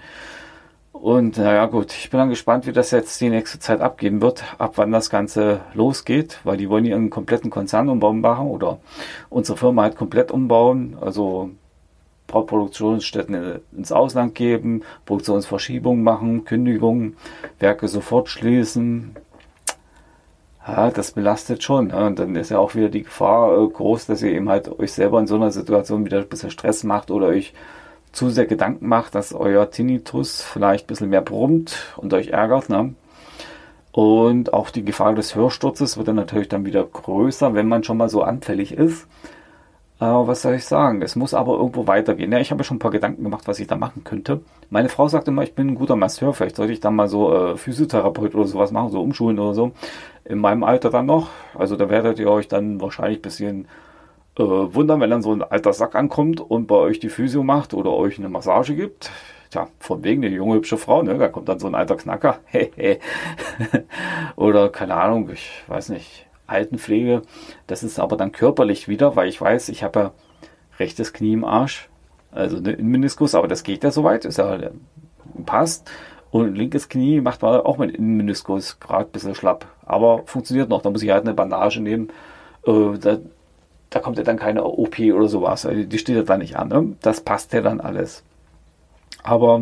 Und 1.01 1.39
naja 1.39 1.65
gut, 1.65 1.93
ich 1.93 2.12
bin 2.12 2.20
dann 2.20 2.29
gespannt, 2.29 2.67
wie 2.67 2.74
das 2.74 2.91
jetzt 2.91 3.20
die 3.22 3.29
nächste 3.29 3.58
Zeit 3.58 3.81
abgehen 3.81 4.22
wird, 4.22 4.43
ab 4.60 4.74
wann 4.75 4.91
das 4.91 5.10
Ganze 5.10 5.62
losgeht, 5.74 6.39
weil 6.43 6.58
die 6.58 6.70
wollen 6.70 6.86
ihren 6.86 7.10
kompletten 7.10 7.50
Konzernumbau 7.50 8.13
machen 8.13 8.48
oder 8.48 8.77
unsere 9.29 9.58
Firma 9.58 9.81
halt 9.81 9.96
komplett 9.96 10.29
umbauen, 10.29 10.96
also 11.01 11.50
Produktionsstätten 12.27 13.62
ins 13.75 13.91
Ausland 13.91 14.36
geben, 14.36 14.84
Produktionsverschiebungen 15.08 16.03
machen, 16.03 16.46
Kündigungen, 16.46 17.17
Werke 17.58 17.88
sofort 17.88 18.29
schließen. 18.29 19.15
Ja, 20.67 20.91
das 20.91 21.13
belastet 21.13 21.63
schon. 21.63 21.89
Und 21.89 22.20
dann 22.20 22.36
ist 22.36 22.51
ja 22.51 22.60
auch 22.60 22.75
wieder 22.75 22.89
die 22.89 23.03
Gefahr 23.03 23.58
äh, 23.58 23.67
groß, 23.67 24.05
dass 24.05 24.22
ihr 24.22 24.34
eben 24.34 24.50
halt 24.50 24.70
euch 24.79 24.91
selber 24.91 25.20
in 25.20 25.25
so 25.25 25.34
einer 25.34 25.50
Situation 25.50 26.05
wieder 26.05 26.20
ein 26.20 26.29
bisschen 26.29 26.51
Stress 26.51 26.84
macht 26.84 27.10
oder 27.10 27.25
euch 27.25 27.53
zu 28.12 28.30
sehr 28.30 28.46
Gedanken 28.46 28.88
macht, 28.88 29.15
dass 29.15 29.34
euer 29.34 29.70
Tinnitus 29.70 30.41
vielleicht 30.41 30.86
ein 30.86 30.88
bisschen 30.88 31.10
mehr 31.10 31.22
brummt 31.22 31.94
und 31.98 32.13
euch 32.13 32.30
ärgert. 32.30 32.70
Ne? 32.70 32.94
Und 33.91 34.53
auch 34.53 34.70
die 34.70 34.86
Gefahr 34.86 35.13
des 35.13 35.36
Hörsturzes 35.36 35.98
wird 35.98 36.08
dann 36.08 36.15
natürlich 36.15 36.50
dann 36.50 36.65
wieder 36.65 36.84
größer, 36.84 37.53
wenn 37.53 37.68
man 37.68 37.84
schon 37.84 37.98
mal 37.98 38.10
so 38.10 38.24
anfällig 38.24 38.74
ist. 38.74 39.08
Äh, 40.00 40.06
was 40.06 40.41
soll 40.41 40.56
ich 40.56 40.65
sagen? 40.65 41.01
Es 41.01 41.15
muss 41.15 41.34
aber 41.34 41.53
irgendwo 41.53 41.88
weitergehen. 41.88 42.32
Ja, 42.32 42.39
ich 42.39 42.51
habe 42.51 42.63
schon 42.63 42.77
ein 42.77 42.80
paar 42.80 42.91
Gedanken 42.91 43.24
gemacht, 43.24 43.48
was 43.48 43.60
ich 43.60 43.68
da 43.68 43.75
machen 43.75 44.03
könnte. 44.03 44.41
Meine 44.70 44.89
Frau 44.89 45.08
sagt 45.08 45.27
immer, 45.27 45.44
ich 45.44 45.53
bin 45.53 45.70
ein 45.70 45.75
guter 45.75 45.96
Masseur. 45.96 46.34
Vielleicht 46.34 46.56
sollte 46.56 46.74
ich 46.74 46.80
dann 46.80 46.96
mal 46.96 47.08
so 47.08 47.34
äh, 47.34 47.58
Physiotherapeut 47.58 48.34
oder 48.34 48.48
sowas 48.48 48.72
machen, 48.72 48.89
so 48.89 49.01
umschulen 49.01 49.39
oder 49.39 49.53
so. 49.53 49.72
In 50.25 50.39
meinem 50.39 50.63
Alter 50.63 50.89
dann 50.89 51.06
noch. 51.06 51.30
Also 51.53 51.75
da 51.75 51.89
werdet 51.89 52.18
ihr 52.20 52.30
euch 52.32 52.48
dann 52.48 52.82
wahrscheinlich 52.82 53.20
ein 53.20 53.22
bisschen 53.22 53.68
äh, 54.38 54.43
wundern, 54.43 55.01
wenn 55.01 55.09
dann 55.09 55.21
so 55.21 55.31
ein 55.31 55.43
alter 55.43 55.73
Sack 55.73 55.95
ankommt 55.95 56.41
und 56.41 56.67
bei 56.67 56.75
euch 56.75 57.00
die 57.00 57.09
Physio 57.09 57.43
macht 57.43 57.73
oder 57.73 57.91
euch 57.91 58.17
eine 58.17 58.29
Massage 58.29 58.75
gibt. 58.75 59.11
Tja, 59.50 59.67
von 59.79 60.03
wegen 60.03 60.23
eine 60.23 60.33
junge, 60.33 60.55
hübsche 60.55 60.77
Frau, 60.77 61.03
ne? 61.03 61.17
Da 61.17 61.27
kommt 61.27 61.50
dann 61.50 61.59
so 61.59 61.67
ein 61.67 61.75
alter 61.75 61.97
Knacker. 61.97 62.39
oder 64.35 64.69
keine 64.69 64.95
Ahnung, 64.95 65.29
ich 65.29 65.63
weiß 65.67 65.89
nicht 65.89 66.27
Altenpflege. 66.47 67.23
Das 67.67 67.83
ist 67.83 68.00
aber 68.00 68.17
dann 68.17 68.31
körperlich 68.31 68.88
wieder, 68.88 69.15
weil 69.15 69.27
ich 69.27 69.39
weiß, 69.39 69.69
ich 69.69 69.83
habe 69.83 70.00
ja 70.00 70.11
rechtes 70.79 71.13
Knie 71.13 71.33
im 71.33 71.43
Arsch, 71.43 71.89
also 72.31 72.57
ein 72.57 72.88
Meniskus, 72.88 73.35
aber 73.35 73.47
das 73.47 73.63
geht 73.63 73.83
ja 73.83 73.91
soweit, 73.91 74.25
ist 74.25 74.38
ja 74.38 74.71
passt. 75.45 75.91
Und 76.31 76.55
linkes 76.55 76.88
Knie 76.88 77.19
macht 77.19 77.41
man 77.41 77.59
auch 77.59 77.77
mit 77.77 78.00
Meniskus 78.00 78.79
gerade 78.79 79.09
ein 79.09 79.11
bisschen 79.11 79.35
schlapp, 79.35 79.65
aber 79.85 80.23
funktioniert 80.25 80.69
noch. 80.69 80.81
Da 80.81 80.89
muss 80.89 81.03
ich 81.03 81.09
halt 81.09 81.25
eine 81.25 81.33
Bandage 81.33 81.81
nehmen. 81.81 82.09
Äh, 82.65 83.19
da 83.91 84.00
kommt 84.00 84.17
ja 84.17 84.24
dann 84.24 84.38
keine 84.38 84.63
OP 84.63 84.98
oder 85.00 85.27
sowas. 85.27 85.65
Also 85.65 85.83
die 85.83 85.98
steht 86.00 86.15
ja 86.15 86.24
dann 86.24 86.39
nicht 86.39 86.55
an. 86.55 86.69
Ne? 86.69 86.95
Das 87.01 87.21
passt 87.21 87.53
ja 87.53 87.62
dann 87.62 87.79
alles. 87.79 88.24
Aber 89.21 89.62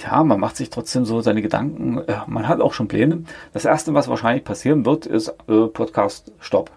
Tja, 0.00 0.24
man 0.24 0.40
macht 0.40 0.56
sich 0.56 0.70
trotzdem 0.70 1.04
so 1.04 1.20
seine 1.20 1.42
Gedanken. 1.42 1.98
Äh, 1.98 2.20
man 2.26 2.48
hat 2.48 2.62
auch 2.62 2.72
schon 2.72 2.88
Pläne. 2.88 3.24
Das 3.52 3.66
erste, 3.66 3.92
was 3.92 4.08
wahrscheinlich 4.08 4.44
passieren 4.44 4.86
wird, 4.86 5.04
ist 5.04 5.28
äh, 5.46 5.66
Podcast 5.66 6.32
Stopp. 6.40 6.70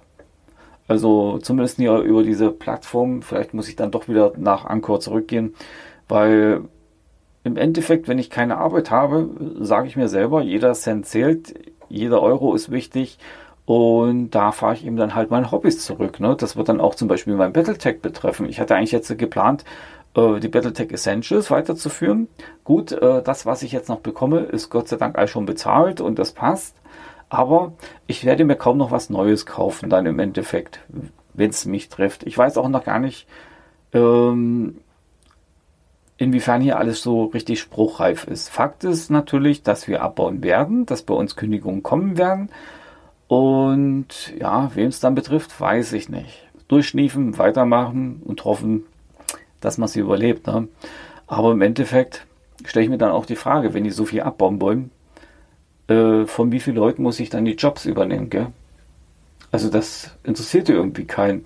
Also 0.89 1.37
zumindest 1.37 1.77
hier 1.77 1.99
über 1.99 2.23
diese 2.23 2.51
Plattform. 2.51 3.21
Vielleicht 3.21 3.53
muss 3.53 3.69
ich 3.69 3.77
dann 3.77 3.91
doch 3.91 4.09
wieder 4.09 4.33
nach 4.35 4.65
Anchor 4.65 4.99
zurückgehen, 4.99 5.55
weil 6.09 6.63
im 7.45 7.55
Endeffekt, 7.55 8.09
wenn 8.09 8.19
ich 8.19 8.29
keine 8.29 8.57
Arbeit 8.57 8.91
habe, 8.91 9.29
sage 9.61 9.87
ich 9.87 9.95
mir 9.95 10.09
selber, 10.09 10.41
jeder 10.41 10.73
Cent 10.73 11.05
zählt, 11.05 11.53
jeder 11.87 12.21
Euro 12.21 12.53
ist 12.53 12.71
wichtig 12.71 13.19
und 13.65 14.31
da 14.31 14.51
fahre 14.51 14.73
ich 14.73 14.85
eben 14.85 14.97
dann 14.97 15.15
halt 15.15 15.31
meine 15.31 15.51
Hobbys 15.51 15.85
zurück. 15.85 16.19
Ne? 16.19 16.35
Das 16.37 16.57
wird 16.57 16.69
dann 16.69 16.81
auch 16.81 16.95
zum 16.95 17.07
Beispiel 17.07 17.35
mein 17.35 17.53
Battletech 17.53 18.01
betreffen. 18.01 18.47
Ich 18.49 18.59
hatte 18.59 18.75
eigentlich 18.75 18.91
jetzt 18.91 19.17
geplant, 19.17 19.63
äh, 20.15 20.39
die 20.39 20.49
Battletech 20.49 20.91
Essentials 20.91 21.49
weiterzuführen. 21.49 22.27
Gut, 22.63 22.91
äh, 22.91 23.23
das, 23.23 23.45
was 23.45 23.63
ich 23.63 23.71
jetzt 23.71 23.89
noch 23.89 23.99
bekomme, 23.99 24.39
ist 24.39 24.69
Gott 24.69 24.89
sei 24.89 24.97
Dank 24.97 25.17
all 25.17 25.27
schon 25.27 25.45
bezahlt 25.45 26.01
und 26.01 26.19
das 26.19 26.33
passt. 26.33 26.75
Aber 27.29 27.73
ich 28.05 28.25
werde 28.25 28.45
mir 28.45 28.55
kaum 28.55 28.77
noch 28.77 28.91
was 28.91 29.09
Neues 29.09 29.45
kaufen, 29.45 29.89
dann 29.89 30.05
im 30.05 30.19
Endeffekt, 30.19 30.81
wenn 31.33 31.49
es 31.49 31.65
mich 31.65 31.89
trifft. 31.89 32.23
Ich 32.27 32.37
weiß 32.37 32.57
auch 32.57 32.69
noch 32.69 32.83
gar 32.83 32.99
nicht, 32.99 33.27
ähm, 33.93 34.81
inwiefern 36.17 36.61
hier 36.61 36.77
alles 36.77 37.01
so 37.01 37.25
richtig 37.25 37.59
spruchreif 37.59 38.25
ist. 38.25 38.49
Fakt 38.49 38.83
ist 38.83 39.09
natürlich, 39.09 39.63
dass 39.63 39.87
wir 39.87 40.03
abbauen 40.03 40.43
werden, 40.43 40.85
dass 40.85 41.01
bei 41.01 41.13
uns 41.13 41.35
Kündigungen 41.35 41.81
kommen 41.81 42.17
werden. 42.17 42.49
Und 43.27 44.33
ja, 44.39 44.71
wem 44.75 44.87
es 44.87 44.99
dann 44.99 45.15
betrifft, 45.15 45.59
weiß 45.59 45.93
ich 45.93 46.09
nicht. 46.09 46.47
Durchschniefen, 46.67 47.37
weitermachen 47.37 48.21
und 48.23 48.45
hoffen, 48.45 48.83
dass 49.61 49.77
man 49.77 49.87
sie 49.87 49.99
überlebt. 49.99 50.47
Ne? 50.47 50.67
Aber 51.27 51.51
im 51.51 51.61
Endeffekt 51.61 52.25
stelle 52.65 52.83
ich 52.83 52.89
mir 52.89 52.97
dann 52.97 53.11
auch 53.11 53.25
die 53.25 53.35
Frage, 53.35 53.73
wenn 53.73 53.83
die 53.83 53.91
so 53.91 54.05
viel 54.05 54.21
abbauen 54.21 54.61
wollen, 54.61 54.91
äh, 55.87 56.25
von 56.25 56.51
wie 56.51 56.59
vielen 56.59 56.75
Leuten 56.75 57.03
muss 57.03 57.19
ich 57.19 57.29
dann 57.29 57.45
die 57.45 57.55
Jobs 57.55 57.85
übernehmen? 57.85 58.29
Gell? 58.29 58.47
Also 59.51 59.69
das 59.69 60.11
interessiert 60.23 60.69
irgendwie 60.69 61.05
keinen. 61.05 61.43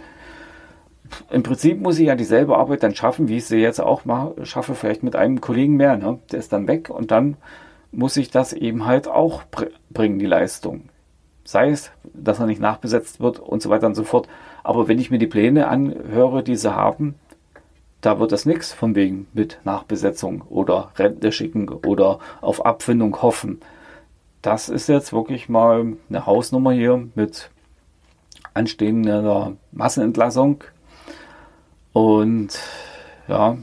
Im 1.29 1.43
Prinzip 1.43 1.79
muss 1.79 2.00
ich 2.00 2.07
ja 2.07 2.15
dieselbe 2.15 2.57
Arbeit 2.57 2.84
dann 2.84 2.96
schaffen, 2.96 3.27
wie 3.27 3.38
ich 3.38 3.46
sie 3.46 3.57
jetzt 3.57 3.79
auch 3.79 4.05
mal 4.05 4.34
schaffe, 4.43 4.75
vielleicht 4.75 5.03
mit 5.03 5.15
einem 5.15 5.41
Kollegen 5.41 5.75
mehr. 5.75 5.98
Ne? 5.98 6.19
Der 6.31 6.39
ist 6.39 6.51
dann 6.51 6.67
weg 6.67 6.89
und 6.89 7.12
dann 7.12 7.38
muss 7.91 8.17
ich 8.17 8.29
das 8.29 8.53
eben 8.53 8.86
halt 8.86 9.07
auch 9.07 9.43
bringen, 9.89 10.19
die 10.19 10.25
Leistung. 10.25 10.89
Sei 11.48 11.70
es, 11.70 11.92
dass 12.04 12.39
er 12.39 12.46
nicht 12.46 12.60
nachbesetzt 12.60 13.22
wird 13.22 13.39
und 13.39 13.62
so 13.62 13.70
weiter 13.70 13.88
und 13.88 13.96
so 13.96 14.04
fort. 14.04 14.27
Aber 14.66 14.89
wenn 14.89 15.00
ich 15.00 15.12
mir 15.12 15.18
die 15.18 15.27
Pläne 15.27 15.70
anhöre, 15.70 16.44
die 16.44 16.58
sie 16.58 16.75
haben, 16.75 17.16
da 18.01 18.20
wird 18.20 18.34
das 18.34 18.46
nichts 18.46 18.74
von 18.74 18.96
wegen 18.96 19.27
mit 19.32 19.58
Nachbesetzung 19.63 20.42
oder 20.50 20.92
Rente 20.98 21.32
schicken 21.32 21.70
oder 21.70 22.20
auf 22.42 22.66
Abfindung 22.66 23.22
hoffen. 23.22 23.62
Das 24.42 24.68
ist 24.68 24.89
jetzt 24.89 25.13
wirklich 25.13 25.48
mal 25.48 25.94
eine 26.10 26.25
Hausnummer 26.25 26.74
hier 26.74 27.08
mit 27.16 27.50
anstehender 28.54 29.54
Massenentlassung. 29.72 30.66
Und 31.94 32.60
ja, 33.30 33.58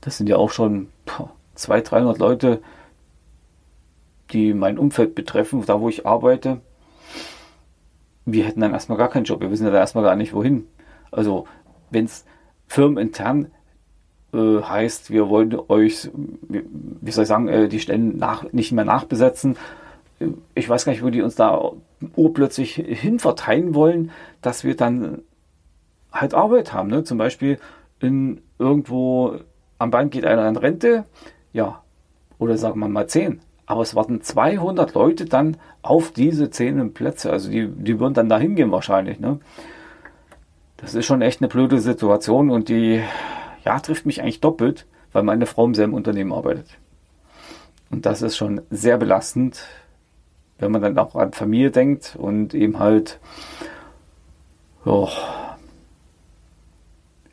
das 0.00 0.16
sind 0.16 0.28
ja 0.28 0.34
auch 0.34 0.50
schon 0.50 0.88
200, 1.54 1.92
300 1.92 2.18
Leute, 2.18 2.60
die 4.30 4.54
mein 4.54 4.78
Umfeld 4.78 5.14
betreffen, 5.14 5.64
da 5.66 5.80
wo 5.80 5.88
ich 5.88 6.06
arbeite. 6.06 6.60
Wir 8.24 8.44
hätten 8.44 8.60
dann 8.60 8.72
erstmal 8.72 8.98
gar 8.98 9.08
keinen 9.08 9.24
Job. 9.24 9.40
Wir 9.40 9.50
wissen 9.50 9.64
ja 9.64 9.70
da 9.70 9.78
erstmal 9.78 10.04
gar 10.04 10.16
nicht 10.16 10.34
wohin. 10.34 10.66
Also 11.10 11.46
wenn 11.90 12.04
es 12.04 12.24
firmenintern 12.66 13.50
äh, 14.32 14.62
heißt, 14.62 15.10
wir 15.10 15.28
wollen 15.28 15.56
euch, 15.68 16.10
wie 16.48 17.10
soll 17.10 17.22
ich 17.22 17.28
sagen, 17.28 17.48
äh, 17.48 17.68
die 17.68 17.80
Stellen 17.80 18.18
nach, 18.18 18.52
nicht 18.52 18.72
mehr 18.72 18.84
nachbesetzen. 18.84 19.56
Ich 20.54 20.68
weiß 20.68 20.84
gar 20.84 20.92
nicht, 20.92 21.04
wo 21.04 21.10
die 21.10 21.22
uns 21.22 21.36
da 21.36 21.72
urplötzlich 22.16 22.74
hin 22.74 23.18
verteilen 23.18 23.74
wollen, 23.74 24.10
dass 24.42 24.64
wir 24.64 24.76
dann 24.76 25.22
halt 26.12 26.34
Arbeit 26.34 26.72
haben. 26.72 26.88
Ne? 26.88 27.04
Zum 27.04 27.18
Beispiel 27.18 27.58
in 28.00 28.40
irgendwo 28.58 29.38
am 29.78 29.90
Band 29.90 30.10
geht 30.10 30.24
einer 30.24 30.48
in 30.48 30.56
Rente, 30.56 31.04
ja, 31.52 31.82
oder 32.38 32.58
sagen 32.58 32.80
wir 32.80 32.88
mal 32.88 33.06
10. 33.06 33.40
Aber 33.68 33.82
es 33.82 33.94
warten 33.94 34.22
200 34.22 34.94
Leute 34.94 35.26
dann 35.26 35.58
auf 35.82 36.10
diese 36.10 36.48
10 36.48 36.94
Plätze. 36.94 37.30
Also 37.30 37.50
die, 37.50 37.68
die 37.68 38.00
würden 38.00 38.14
dann 38.14 38.30
da 38.30 38.38
hingehen 38.38 38.72
wahrscheinlich. 38.72 39.20
Ne? 39.20 39.40
Das 40.78 40.94
ist 40.94 41.04
schon 41.04 41.20
echt 41.20 41.42
eine 41.42 41.48
blöde 41.48 41.78
Situation 41.78 42.48
und 42.48 42.70
die 42.70 43.02
ja, 43.66 43.78
trifft 43.78 44.06
mich 44.06 44.22
eigentlich 44.22 44.40
doppelt, 44.40 44.86
weil 45.12 45.22
meine 45.22 45.44
Frau 45.44 45.66
im 45.66 45.74
selben 45.74 45.92
Unternehmen 45.92 46.32
arbeitet. 46.32 46.66
Und 47.90 48.06
das 48.06 48.22
ist 48.22 48.38
schon 48.38 48.62
sehr 48.70 48.96
belastend, 48.96 49.66
wenn 50.58 50.72
man 50.72 50.80
dann 50.80 50.96
auch 50.96 51.14
an 51.14 51.34
Familie 51.34 51.70
denkt 51.70 52.16
und 52.18 52.54
eben 52.54 52.78
halt, 52.78 53.20
oh, 54.86 55.10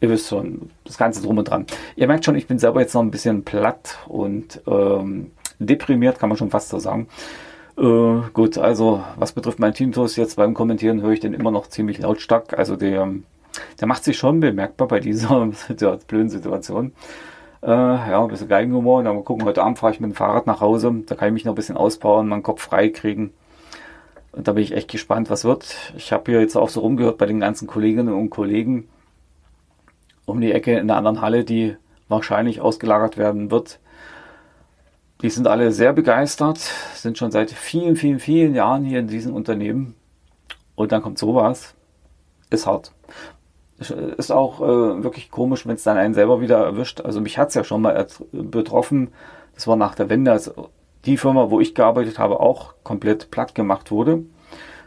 ihr 0.01 0.09
wisst 0.09 0.27
schon, 0.27 0.69
das 0.83 0.97
Ganze 0.97 1.21
drum 1.21 1.37
und 1.37 1.49
dran. 1.49 1.65
Ihr 1.95 2.07
merkt 2.07 2.25
schon, 2.25 2.35
ich 2.35 2.47
bin 2.47 2.59
selber 2.59 2.81
jetzt 2.81 2.93
noch 2.93 3.01
ein 3.01 3.11
bisschen 3.11 3.45
platt 3.45 3.99
und 4.09 4.61
ähm, 4.67 5.31
deprimiert, 5.59 6.19
kann 6.19 6.29
man 6.29 6.37
schon 6.37 6.49
fast 6.49 6.69
so 6.69 6.79
sagen. 6.79 7.07
Äh, 7.77 8.29
gut, 8.33 8.57
also 8.57 9.03
was 9.17 9.33
betrifft 9.33 9.59
mein 9.59 9.73
Tinnitus, 9.73 10.15
jetzt 10.15 10.35
beim 10.35 10.53
Kommentieren 10.53 11.01
höre 11.01 11.11
ich 11.11 11.19
den 11.19 11.33
immer 11.33 11.51
noch 11.51 11.67
ziemlich 11.67 11.99
lautstark. 11.99 12.57
Also 12.57 12.75
der 12.75 13.09
der 13.79 13.87
macht 13.87 14.03
sich 14.03 14.17
schon 14.17 14.39
bemerkbar 14.39 14.87
bei 14.87 14.99
dieser 14.99 15.49
blöden 16.07 16.29
Situation. 16.29 16.93
Äh, 17.61 17.69
ja, 17.69 18.21
ein 18.21 18.27
bisschen 18.27 18.47
Geigenhumor. 18.47 19.03
Dann 19.03 19.15
mal 19.15 19.23
gucken, 19.23 19.45
heute 19.45 19.63
Abend 19.63 19.79
fahre 19.79 19.93
ich 19.93 19.99
mit 19.99 20.11
dem 20.11 20.15
Fahrrad 20.15 20.47
nach 20.47 20.61
Hause. 20.61 21.03
Da 21.05 21.15
kann 21.15 21.29
ich 21.29 21.33
mich 21.33 21.45
noch 21.45 21.53
ein 21.53 21.55
bisschen 21.55 21.77
auspowern, 21.77 22.27
meinen 22.27 22.43
Kopf 22.43 22.61
frei 22.61 22.89
kriegen. 22.89 23.33
Und 24.31 24.47
da 24.47 24.53
bin 24.53 24.63
ich 24.63 24.73
echt 24.73 24.91
gespannt, 24.91 25.29
was 25.29 25.45
wird. 25.45 25.75
Ich 25.95 26.11
habe 26.11 26.31
hier 26.31 26.41
jetzt 26.41 26.57
auch 26.57 26.69
so 26.69 26.81
rumgehört 26.81 27.17
bei 27.17 27.25
den 27.25 27.39
ganzen 27.39 27.67
Kolleginnen 27.67 28.13
und 28.13 28.29
Kollegen 28.29 28.89
um 30.25 30.41
die 30.41 30.51
Ecke 30.51 30.77
in 30.77 30.87
der 30.87 30.97
anderen 30.97 31.21
Halle, 31.21 31.43
die 31.43 31.75
wahrscheinlich 32.09 32.59
ausgelagert 32.59 33.17
werden 33.17 33.51
wird. 33.51 33.79
Die 35.25 35.31
sind 35.31 35.47
alle 35.47 35.71
sehr 35.71 35.91
begeistert, 35.91 36.59
sind 36.93 37.17
schon 37.17 37.31
seit 37.31 37.49
vielen, 37.49 37.95
vielen, 37.95 38.19
vielen 38.19 38.53
Jahren 38.53 38.83
hier 38.83 38.99
in 38.99 39.07
diesem 39.07 39.33
Unternehmen. 39.33 39.95
Und 40.75 40.91
dann 40.91 41.01
kommt 41.01 41.17
sowas. 41.17 41.73
Ist 42.51 42.67
hart. 42.67 42.91
Ist 43.79 44.31
auch 44.31 44.61
äh, 44.61 45.03
wirklich 45.03 45.31
komisch, 45.31 45.65
wenn 45.65 45.77
es 45.77 45.83
dann 45.83 45.97
einen 45.97 46.13
selber 46.13 46.41
wieder 46.41 46.63
erwischt. 46.63 47.01
Also 47.01 47.21
mich 47.21 47.39
hat 47.39 47.47
es 47.47 47.55
ja 47.55 47.63
schon 47.63 47.81
mal 47.81 48.05
betroffen. 48.33 49.13
Das 49.55 49.65
war 49.65 49.75
nach 49.75 49.95
der 49.95 50.09
Wende, 50.09 50.31
als 50.31 50.53
die 51.05 51.17
Firma, 51.17 51.49
wo 51.49 51.59
ich 51.59 51.73
gearbeitet 51.73 52.19
habe, 52.19 52.39
auch 52.39 52.75
komplett 52.83 53.31
platt 53.31 53.55
gemacht 53.55 53.89
wurde. 53.89 54.25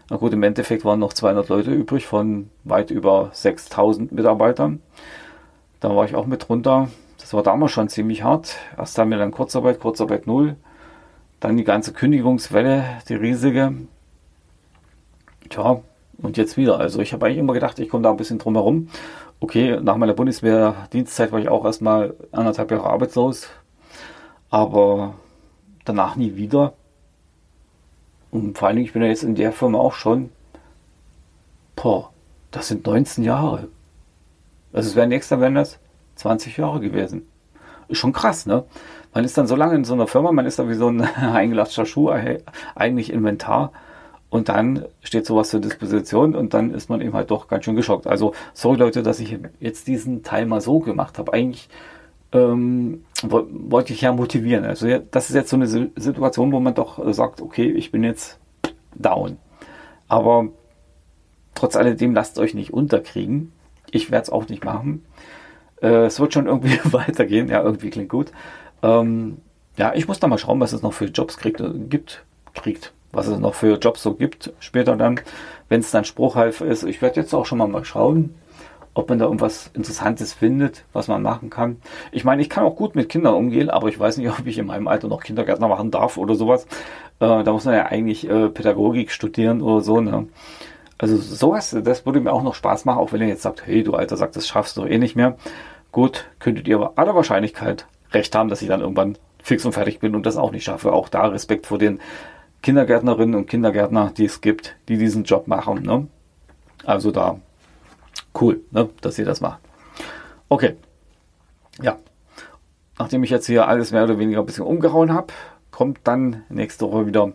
Na 0.08 0.18
gut, 0.18 0.32
im 0.32 0.44
Endeffekt 0.44 0.84
waren 0.84 1.00
noch 1.00 1.14
200 1.14 1.48
Leute 1.48 1.72
übrig 1.72 2.06
von 2.06 2.48
weit 2.62 2.92
über 2.92 3.30
6000 3.32 4.12
Mitarbeitern. 4.12 4.82
Da 5.80 5.96
war 5.96 6.04
ich 6.04 6.14
auch 6.14 6.26
mit 6.26 6.48
drunter. 6.48 6.90
Das 7.28 7.34
war 7.34 7.42
damals 7.42 7.72
schon 7.72 7.90
ziemlich 7.90 8.22
hart. 8.22 8.56
Erst 8.78 8.96
haben 8.96 9.10
wir 9.10 9.18
dann 9.18 9.32
Kurzarbeit, 9.32 9.80
Kurzarbeit 9.80 10.26
null. 10.26 10.56
Dann 11.40 11.58
die 11.58 11.64
ganze 11.64 11.92
Kündigungswelle, 11.92 13.02
die 13.06 13.16
riesige. 13.16 13.74
Tja, 15.50 15.82
und 16.22 16.38
jetzt 16.38 16.56
wieder. 16.56 16.80
Also 16.80 17.02
ich 17.02 17.12
habe 17.12 17.26
eigentlich 17.26 17.36
immer 17.36 17.52
gedacht, 17.52 17.78
ich 17.80 17.90
komme 17.90 18.02
da 18.02 18.10
ein 18.10 18.16
bisschen 18.16 18.38
drum 18.38 18.54
herum. 18.54 18.88
Okay, 19.40 19.78
nach 19.78 19.98
meiner 19.98 20.14
Bundeswehrdienstzeit 20.14 21.30
war 21.30 21.38
ich 21.38 21.50
auch 21.50 21.66
erstmal 21.66 22.14
anderthalb 22.32 22.70
Jahre 22.70 22.88
arbeitslos. 22.88 23.48
Aber 24.48 25.12
danach 25.84 26.16
nie 26.16 26.34
wieder. 26.36 26.72
Und 28.30 28.56
vor 28.56 28.68
allen 28.68 28.76
Dingen, 28.76 28.86
ich 28.86 28.94
bin 28.94 29.02
ja 29.02 29.08
jetzt 29.08 29.22
in 29.22 29.34
der 29.34 29.52
Firma 29.52 29.76
auch 29.76 29.92
schon 29.92 30.30
boah, 31.76 32.10
Das 32.52 32.68
sind 32.68 32.86
19 32.86 33.22
Jahre. 33.22 33.68
Also 34.72 34.88
es 34.88 34.96
wäre 34.96 35.06
nächster 35.06 35.42
wären 35.42 35.56
das 35.56 35.78
20 36.18 36.56
Jahre 36.56 36.80
gewesen. 36.80 37.26
Ist 37.88 37.98
schon 37.98 38.12
krass, 38.12 38.46
ne? 38.46 38.64
Man 39.14 39.24
ist 39.24 39.38
dann 39.38 39.46
so 39.46 39.56
lange 39.56 39.74
in 39.74 39.84
so 39.84 39.94
einer 39.94 40.06
Firma, 40.06 40.32
man 40.32 40.46
ist 40.46 40.58
da 40.58 40.68
wie 40.68 40.74
so 40.74 40.88
ein 40.88 41.00
eingelatschter 41.16 41.86
Schuh, 41.86 42.10
eigentlich 42.74 43.12
Inventar. 43.12 43.72
Und 44.30 44.50
dann 44.50 44.84
steht 45.00 45.24
sowas 45.24 45.48
zur 45.48 45.60
Disposition 45.60 46.34
und 46.34 46.52
dann 46.52 46.74
ist 46.74 46.90
man 46.90 47.00
eben 47.00 47.14
halt 47.14 47.30
doch 47.30 47.48
ganz 47.48 47.64
schön 47.64 47.76
geschockt. 47.76 48.06
Also 48.06 48.34
sorry 48.52 48.76
Leute, 48.76 49.02
dass 49.02 49.20
ich 49.20 49.38
jetzt 49.58 49.86
diesen 49.86 50.22
Teil 50.22 50.44
mal 50.44 50.60
so 50.60 50.80
gemacht 50.80 51.18
habe. 51.18 51.32
Eigentlich 51.32 51.70
ähm, 52.32 53.04
wollte 53.22 53.94
ich 53.94 54.02
ja 54.02 54.12
motivieren. 54.12 54.66
Also 54.66 54.86
das 55.10 55.30
ist 55.30 55.34
jetzt 55.34 55.48
so 55.48 55.56
eine 55.56 55.66
Situation, 55.66 56.52
wo 56.52 56.60
man 56.60 56.74
doch 56.74 57.00
sagt, 57.14 57.40
okay, 57.40 57.70
ich 57.70 57.90
bin 57.90 58.04
jetzt 58.04 58.38
down. 58.94 59.38
Aber 60.08 60.48
trotz 61.54 61.76
alledem 61.76 62.14
lasst 62.14 62.38
euch 62.38 62.52
nicht 62.52 62.72
unterkriegen. 62.72 63.52
Ich 63.90 64.10
werde 64.10 64.24
es 64.24 64.30
auch 64.30 64.48
nicht 64.48 64.62
machen. 64.62 65.06
Äh, 65.82 66.06
es 66.06 66.20
wird 66.20 66.34
schon 66.34 66.46
irgendwie 66.46 66.78
weitergehen. 66.84 67.48
Ja, 67.48 67.62
irgendwie 67.62 67.90
klingt 67.90 68.08
gut. 68.08 68.32
Ähm, 68.82 69.38
ja, 69.76 69.92
ich 69.94 70.08
muss 70.08 70.20
da 70.20 70.26
mal 70.26 70.38
schauen, 70.38 70.60
was 70.60 70.72
es 70.72 70.82
noch 70.82 70.92
für 70.92 71.06
Jobs 71.06 71.36
kriegt, 71.36 71.60
äh, 71.60 71.70
gibt, 71.72 72.24
kriegt, 72.54 72.92
was 73.12 73.28
es 73.28 73.38
noch 73.38 73.54
für 73.54 73.78
Jobs 73.78 74.02
so 74.02 74.14
gibt 74.14 74.52
später 74.60 74.96
dann, 74.96 75.20
wenn 75.68 75.80
es 75.80 75.90
dann 75.90 76.04
Spruchreif 76.04 76.60
ist. 76.60 76.82
Ich 76.84 77.00
werde 77.00 77.20
jetzt 77.20 77.34
auch 77.34 77.46
schon 77.46 77.58
mal, 77.58 77.68
mal 77.68 77.84
schauen, 77.84 78.34
ob 78.94 79.08
man 79.08 79.20
da 79.20 79.26
irgendwas 79.26 79.70
Interessantes 79.74 80.32
findet, 80.32 80.84
was 80.92 81.06
man 81.06 81.22
machen 81.22 81.50
kann. 81.50 81.76
Ich 82.10 82.24
meine, 82.24 82.42
ich 82.42 82.50
kann 82.50 82.64
auch 82.64 82.74
gut 82.74 82.96
mit 82.96 83.08
Kindern 83.08 83.34
umgehen, 83.34 83.70
aber 83.70 83.88
ich 83.88 83.98
weiß 83.98 84.16
nicht, 84.16 84.30
ob 84.38 84.46
ich 84.46 84.58
in 84.58 84.66
meinem 84.66 84.88
Alter 84.88 85.08
noch 85.08 85.22
Kindergärtner 85.22 85.68
machen 85.68 85.90
darf 85.92 86.16
oder 86.16 86.34
sowas. 86.34 86.64
Äh, 87.20 87.44
da 87.44 87.52
muss 87.52 87.64
man 87.64 87.74
ja 87.74 87.86
eigentlich 87.86 88.28
äh, 88.28 88.48
Pädagogik 88.48 89.12
studieren 89.12 89.62
oder 89.62 89.80
so. 89.80 90.00
Ne? 90.00 90.26
Also 90.98 91.16
sowas, 91.16 91.76
das 91.84 92.04
würde 92.04 92.20
mir 92.20 92.32
auch 92.32 92.42
noch 92.42 92.56
Spaß 92.56 92.84
machen, 92.84 92.98
auch 92.98 93.12
wenn 93.12 93.20
ihr 93.20 93.28
jetzt 93.28 93.42
sagt, 93.42 93.66
hey, 93.66 93.84
du 93.84 93.94
Alter, 93.94 94.16
sagt, 94.16 94.34
das 94.34 94.48
schaffst 94.48 94.76
du 94.76 94.84
eh 94.84 94.98
nicht 94.98 95.14
mehr. 95.14 95.36
Gut, 95.92 96.26
könntet 96.40 96.66
ihr 96.66 96.76
aber 96.76 96.92
aller 96.96 97.14
Wahrscheinlichkeit 97.14 97.86
recht 98.12 98.34
haben, 98.34 98.48
dass 98.48 98.62
ich 98.62 98.68
dann 98.68 98.80
irgendwann 98.80 99.16
fix 99.42 99.64
und 99.64 99.72
fertig 99.72 100.00
bin 100.00 100.14
und 100.14 100.26
das 100.26 100.36
auch 100.36 100.50
nicht 100.50 100.64
schaffe. 100.64 100.92
Auch 100.92 101.08
da 101.08 101.26
Respekt 101.26 101.66
vor 101.66 101.78
den 101.78 102.00
Kindergärtnerinnen 102.62 103.36
und 103.36 103.46
Kindergärtner, 103.46 104.12
die 104.16 104.24
es 104.24 104.40
gibt, 104.40 104.76
die 104.88 104.98
diesen 104.98 105.24
Job 105.24 105.46
machen. 105.46 105.82
Ne? 105.82 106.08
Also 106.84 107.12
da 107.12 107.38
cool, 108.40 108.60
ne, 108.70 108.88
dass 109.00 109.18
ihr 109.18 109.24
das 109.24 109.40
macht. 109.40 109.60
Okay, 110.48 110.76
ja. 111.80 111.96
Nachdem 112.98 113.22
ich 113.22 113.30
jetzt 113.30 113.46
hier 113.46 113.68
alles 113.68 113.92
mehr 113.92 114.04
oder 114.04 114.18
weniger 114.18 114.40
ein 114.40 114.46
bisschen 114.46 114.64
umgehauen 114.64 115.12
habe, 115.12 115.32
kommt 115.70 116.00
dann 116.04 116.42
nächste 116.48 116.90
Woche 116.90 117.06
wieder 117.06 117.32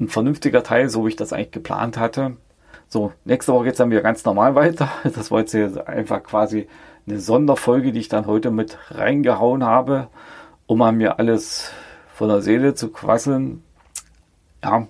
ein 0.00 0.08
vernünftiger 0.08 0.64
Teil, 0.64 0.88
so 0.88 1.04
wie 1.04 1.10
ich 1.10 1.16
das 1.16 1.32
eigentlich 1.32 1.52
geplant 1.52 1.96
hatte. 1.96 2.36
So, 2.92 3.10
nächste 3.24 3.54
Woche 3.54 3.64
geht 3.64 3.72
es 3.72 3.78
dann 3.78 3.90
wieder 3.90 4.02
ganz 4.02 4.22
normal 4.22 4.54
weiter. 4.62 4.90
Das 5.02 5.30
war 5.30 5.40
jetzt 5.40 5.52
hier 5.52 5.88
einfach 5.88 6.22
quasi 6.22 6.68
eine 7.06 7.20
Sonderfolge, 7.20 7.90
die 7.90 8.00
ich 8.00 8.10
dann 8.10 8.26
heute 8.26 8.50
mit 8.50 8.76
reingehauen 8.90 9.64
habe, 9.64 10.08
um 10.66 10.82
an 10.82 10.98
mir 10.98 11.18
alles 11.18 11.72
von 12.12 12.28
der 12.28 12.42
Seele 12.42 12.74
zu 12.74 12.90
quasseln. 12.90 13.64
Ja, 14.62 14.88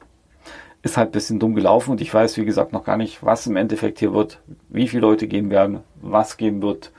ist 0.82 0.96
halt 0.96 1.10
ein 1.10 1.12
bisschen 1.12 1.38
dumm 1.38 1.54
gelaufen 1.54 1.92
und 1.92 2.00
ich 2.00 2.12
weiß, 2.12 2.36
wie 2.38 2.44
gesagt, 2.44 2.72
noch 2.72 2.82
gar 2.82 2.96
nicht, 2.96 3.22
was 3.22 3.46
im 3.46 3.54
Endeffekt 3.54 4.00
hier 4.00 4.12
wird, 4.12 4.40
wie 4.68 4.88
viele 4.88 5.02
Leute 5.02 5.28
gehen 5.28 5.48
werden, 5.48 5.84
was 6.00 6.36
gehen 6.36 6.60
wird. 6.60 6.90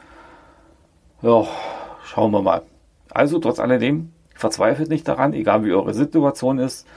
Ja, 1.22 1.46
schauen 2.06 2.32
wir 2.32 2.42
mal. 2.42 2.62
Also, 3.12 3.40
trotz 3.40 3.60
alledem, 3.60 4.14
verzweifelt 4.36 4.88
nicht 4.88 5.06
daran, 5.06 5.34
egal 5.34 5.66
wie 5.66 5.74
eure 5.74 5.94
Situation 5.94 6.60
ist. 6.60 6.88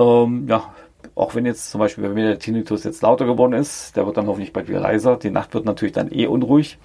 Ähm, 0.00 0.48
ja, 0.48 0.72
auch 1.14 1.34
wenn 1.34 1.46
jetzt 1.46 1.70
zum 1.70 1.80
Beispiel 1.80 2.04
bei 2.04 2.10
mir 2.10 2.26
der 2.28 2.38
Tinnitus 2.38 2.84
jetzt 2.84 3.02
lauter 3.02 3.26
geworden 3.26 3.52
ist, 3.52 3.96
der 3.96 4.06
wird 4.06 4.16
dann 4.16 4.26
hoffentlich 4.26 4.52
bald 4.52 4.68
wieder 4.68 4.80
leiser. 4.80 5.16
Die 5.16 5.30
Nacht 5.30 5.54
wird 5.54 5.64
natürlich 5.64 5.92
dann 5.92 6.12
eh 6.12 6.26
unruhig. 6.26 6.78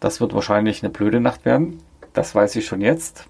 Das 0.00 0.20
wird 0.20 0.34
wahrscheinlich 0.34 0.82
eine 0.82 0.90
blöde 0.90 1.20
Nacht 1.20 1.44
werden. 1.44 1.78
Das 2.12 2.34
weiß 2.34 2.56
ich 2.56 2.66
schon 2.66 2.80
jetzt. 2.80 3.26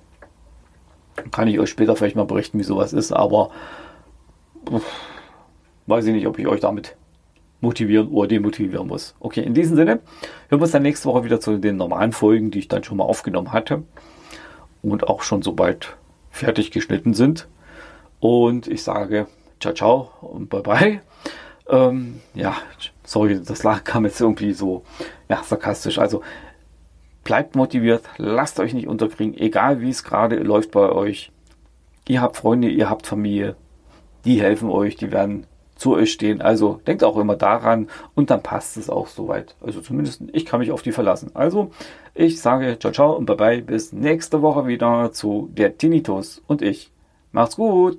Kann 1.30 1.48
ich 1.48 1.58
euch 1.58 1.70
später 1.70 1.96
vielleicht 1.96 2.16
mal 2.16 2.24
berichten, 2.24 2.58
wie 2.58 2.64
sowas 2.64 2.92
ist, 2.92 3.12
aber 3.12 3.50
uff, 4.70 4.84
weiß 5.86 6.06
ich 6.06 6.12
nicht, 6.12 6.26
ob 6.26 6.38
ich 6.38 6.46
euch 6.46 6.60
damit 6.60 6.96
motivieren 7.60 8.08
oder 8.08 8.28
demotivieren 8.28 8.86
muss. 8.86 9.14
Okay, 9.18 9.42
in 9.42 9.54
diesem 9.54 9.76
Sinne 9.76 10.00
hören 10.48 10.60
wir 10.60 10.62
uns 10.62 10.70
dann 10.70 10.82
nächste 10.82 11.08
Woche 11.08 11.24
wieder 11.24 11.40
zu 11.40 11.58
den 11.58 11.76
normalen 11.76 12.12
Folgen, 12.12 12.50
die 12.50 12.60
ich 12.60 12.68
dann 12.68 12.84
schon 12.84 12.98
mal 12.98 13.04
aufgenommen 13.04 13.52
hatte 13.52 13.82
und 14.82 15.08
auch 15.08 15.22
schon 15.22 15.42
soweit 15.42 15.96
fertig 16.30 16.70
geschnitten 16.70 17.14
sind. 17.14 17.48
Und 18.20 18.68
ich 18.68 18.82
sage 18.82 19.26
ciao, 19.60 19.74
ciao 19.74 20.10
und 20.20 20.48
bye 20.48 20.62
bye. 20.62 21.00
Ähm, 21.68 22.20
ja, 22.34 22.56
sorry, 23.04 23.40
das 23.42 23.62
kam 23.84 24.04
jetzt 24.04 24.20
irgendwie 24.20 24.52
so 24.52 24.82
ja, 25.28 25.42
sarkastisch. 25.42 25.98
Also 25.98 26.22
bleibt 27.24 27.56
motiviert, 27.56 28.04
lasst 28.16 28.58
euch 28.58 28.72
nicht 28.72 28.88
unterkriegen, 28.88 29.36
egal 29.36 29.80
wie 29.80 29.90
es 29.90 30.04
gerade 30.04 30.36
läuft 30.36 30.70
bei 30.70 30.90
euch. 30.90 31.30
Ihr 32.06 32.22
habt 32.22 32.38
Freunde, 32.38 32.68
ihr 32.68 32.88
habt 32.88 33.06
Familie, 33.06 33.54
die 34.24 34.40
helfen 34.40 34.70
euch, 34.70 34.96
die 34.96 35.12
werden 35.12 35.46
zu 35.76 35.94
euch 35.94 36.12
stehen. 36.12 36.40
Also 36.40 36.80
denkt 36.86 37.04
auch 37.04 37.16
immer 37.16 37.36
daran 37.36 37.88
und 38.14 38.30
dann 38.30 38.42
passt 38.42 38.76
es 38.76 38.90
auch 38.90 39.06
soweit. 39.06 39.54
Also 39.60 39.80
zumindest 39.80 40.22
ich 40.32 40.44
kann 40.44 40.60
mich 40.60 40.72
auf 40.72 40.82
die 40.82 40.92
verlassen. 40.92 41.30
Also 41.34 41.70
ich 42.14 42.40
sage 42.40 42.78
ciao 42.78 42.92
ciao 42.92 43.12
und 43.12 43.26
bye 43.26 43.36
bye 43.36 43.62
bis 43.62 43.92
nächste 43.92 44.42
Woche 44.42 44.66
wieder 44.66 45.12
zu 45.12 45.48
der 45.52 45.78
Tinnitus 45.78 46.42
und 46.46 46.62
ich. 46.62 46.90
Macht's 47.30 47.56
gut. 47.56 47.98